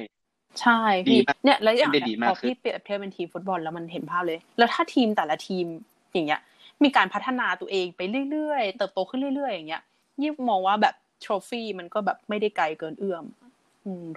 [0.62, 1.92] ใช่พี่เนี่ยแล้วอย่าง
[2.28, 5.66] พอพี่เปรียบเทียบเป็นทีมฟุตบอลแล้วมันเห็นภาพเลย แล้วถ้าทีมแต่ละทีม
[6.14, 6.42] อย่างเงี้ย
[6.84, 9.84] มีการพัฒนาตัวเองไปเรื่อยๆเติบโตขึ้นเรื่อยๆ อย่างเงี้ย
[10.22, 13.45] ยิ่งมองว่าแบบทรฟี่มันก็แบบไม่ได้ไกลเกินเอื้อมอืม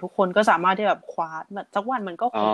[0.01, 2.49] ทุกคนก็สามารถที่แบบคว้าแบบสักวันมันก็คง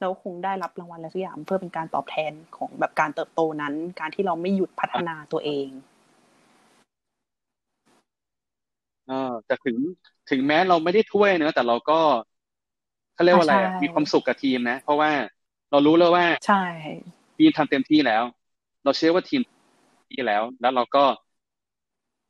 [0.00, 5.68] แล้วคงได้รับรางวัลอะไรสักอย่างเพื่อเป็นการตอบแทนของแบบการเติบโตนั้น การที่เราไม่หยุดพัฒนาตัวเอง
[9.06, 9.76] เออแต่ถึง
[10.30, 12.00] ถึงแม้เราไม่ได้ถ้วยเนอะแต่เราก็
[13.14, 15.10] เขาเรียกว่าอะไรมีความสุขกับทีมนะ เพราะว่า
[15.70, 16.64] เรารู้แล้วว่าใช่
[17.36, 18.22] ทีมทำเต็มที่แล้ว
[18.84, 19.40] เราเชื่อว่าทีม
[20.10, 21.04] ที่แล้ว แล้วเราก็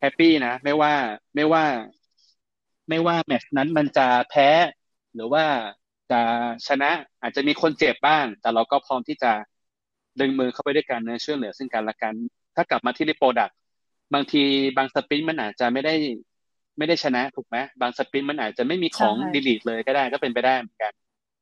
[0.01, 0.93] แฮปปี้นะไม่ว่า
[1.35, 1.65] ไม่ว่า
[2.89, 4.49] ไม่ว่าแมตช์นั้นมันจะแพ้
[5.15, 5.45] หรือว่า
[6.11, 6.21] จะ
[6.69, 6.91] ชนะ
[7.23, 9.33] อาจจะมีคนเจ็บบ้าง แต่เราก็พร้อมที่จะ
[10.21, 12.15] ดึงมือเข้าไปด้วยกันเนะช่วยเหลือซึ่งกันและกัน
[12.57, 13.57] ถ้ากลับมาที่ใน product
[14.15, 14.43] บางที
[14.77, 15.95] บาง sprint มันอาจจะไม่ได้
[16.79, 20.93] ไม่ได้ชนะถูกไหมบาง sprint มันอาจจะไม่มีของดีลีทเลยก็ได้ก็เป็นไปได้เหมือนกัน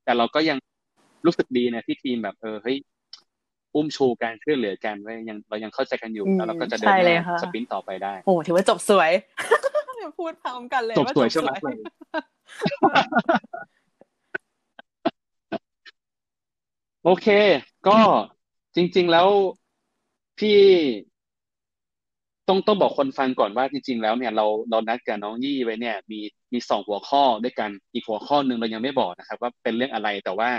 [0.04, 0.58] แต่เราก็ยัง
[1.26, 2.76] รู้สึกดีนะที่ทีมแบบเออเฮ้ย
[3.74, 9.12] อุ้มชูการช่วยเหลือกันไว้ยังเรายังเข้าใจกันอยู่แล้วเราก็จะเดินหน้า sprint ต่อไปได้ โอ้ถือว่าจบสวย
[10.18, 11.50] พูดพร้อมกันเลยจบสวยใช่ไหม
[17.04, 17.28] โอเค
[17.88, 17.98] ก็
[18.76, 19.28] จริง ๆ แล้ว
[20.38, 20.58] พี่
[22.48, 26.20] ต้องต้องบอกคนฟังก่อนว่าจริง ๆ แล้วเนี่ยเราเรานัดกับน้องยี่ไว้เนี่ย มี
[26.52, 30.50] มีสองหัวข้อด้วยกันอีกหัวข้อหนึ่งเรายังไม่บอกนะครับ ว่าเป็นเรื่องอะไรแต่ว่า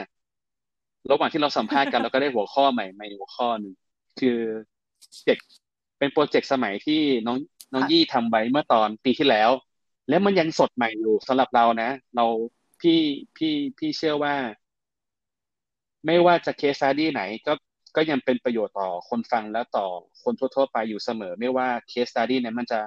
[1.11, 3.73] ระหว่างที่เราสัมภาษณ์กันเราก็ได้หัวข้อใหม่ใหม่หัวข้อหนึ่ง
[4.19, 4.39] คือ
[5.23, 5.39] เจ็ก
[5.97, 7.37] เป็น project สมัยที่น้อง
[7.73, 9.49] น้องยี่ทำไว้เมื่อตอนปีที่แล้ว
[10.09, 12.25] แล้วมันยังสดใหม่อยู่สำหรับเรานะ เรา
[12.81, 12.99] พี่
[13.37, 14.35] พี่พี่เชื่อว่า
[16.05, 17.53] ไม่ว่าจะ case study ไหน ก็
[17.95, 19.85] ก็ยังเป็นประโยชน์ต่อคนฟังและต่อ
[20.23, 22.79] คนทั่ว ๆ ไปอยู่เสมอ ไม่ว่า case study นั้นมันจะ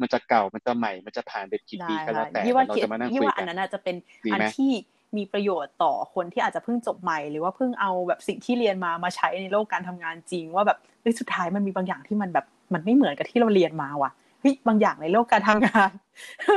[0.00, 3.96] มันจะเก่ามันจะใหม่ มันจะผ่านไปกี่ปีก็แล้วแต่เราจะมานั่งคุยกันยี่ว่าอันนั้นจะเป็น
[4.32, 4.72] อันที่
[5.16, 14.10] มีประโยชน์ต่อคนที่อาจจะเพิ่งจบใหม่ หรือว่าเพิ่งเอาแบบสิ่งที่เรียนมามาใช้ในโลกการทำงานจริง ว่าแบบเฮ้ยสุดท้ายมันมีบางอย่างที่มันแบบ มันไม่เหมือนกับที่เราเรียนมาว่ะ
[14.40, 15.90] เฮ้ยบางอย่างในโลกการทำงาน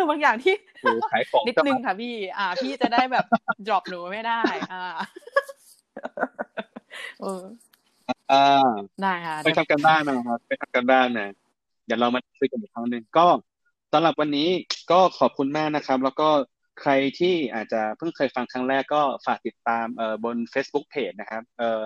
[0.09, 0.55] บางอย่างที่
[1.47, 3.25] นิดนึงค่ะพี่ อ่า พี่จะได้แบบ
[3.67, 4.41] drop หนูไม่ได้
[4.71, 4.83] อ่า
[8.31, 11.29] อ่าได้ค่ะไปทำกันบ้านนะครับไปทำกันบ้านนะ
[11.85, 13.25] เดี๋ยวเรามาคุยกันอีกครั้งหนึ่งก็
[13.91, 14.49] สำหรับวันนี้
[14.91, 16.29] ก็ขอบคุณมากนะครับ แล้วก็
[16.81, 21.81] ใครที่อาจจะเพิ่งเคยฟังครั้งแรกก็ฝากติดตามเอ่อบน Facebook Page นะครับเอ่อ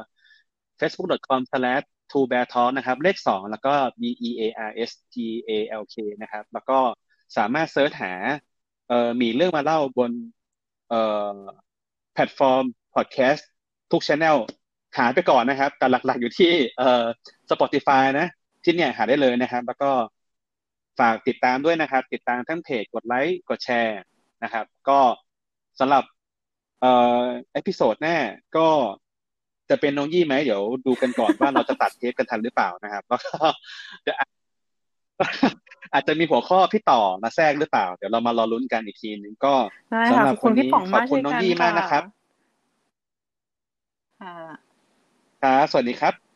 [0.79, 5.15] facebook.com/slash 2bearstalk นะครับ เลขสองแล้วก็ b e a r s t
[5.49, 5.51] a
[5.81, 6.79] l k นะครับ แล้วก็
[7.37, 8.13] สามารถ search หา
[8.87, 10.11] เอ่อหมีเรื่องมาเล่าบน
[10.89, 11.01] เอ่
[11.35, 11.37] อ
[12.13, 12.63] แพลตฟอร์ม
[12.95, 13.47] พอดแคสต์
[13.91, 14.37] ทุกช anel
[14.97, 17.05] หาไปก่อนนะครับ แต่หลักๆอยู่ที่เอ่อ
[17.51, 18.27] Spotify นะ
[18.63, 19.91] ที่เนี่ยหาได้เลยนะครับ แล้วก็
[20.99, 23.99] ฝากติดตามด้วยนะครับ ติดตามทั้งเพจกดไลค์กดแชร์
[24.43, 24.99] นะครับ ก็
[25.79, 26.03] สำหรับ
[26.81, 26.91] เอ่
[27.21, 28.17] อ episode หน้า
[28.57, 28.67] ก็
[29.69, 33.37] จะเป็นน้องยี่ไหมเดี๋ยวดูกันก่อนว่าเราจะตัดเทปกันทันหรือเปล่านะครับแล้วก็
[34.03, 34.15] เดี๋ยว
[35.93, 39.53] อาจจะมีหัวข้อพี่ต่อมาแทรกหรือเปล่า เดี๋ยวเรามารอลุ้นกันอีกทีนึงก็
[40.11, 42.03] สำหรับคนนี้ขอบคุณน้องยี่มากนะครับ
[44.21, 44.35] ค่ะ
[45.41, 46.28] ครับสวัสดีครับ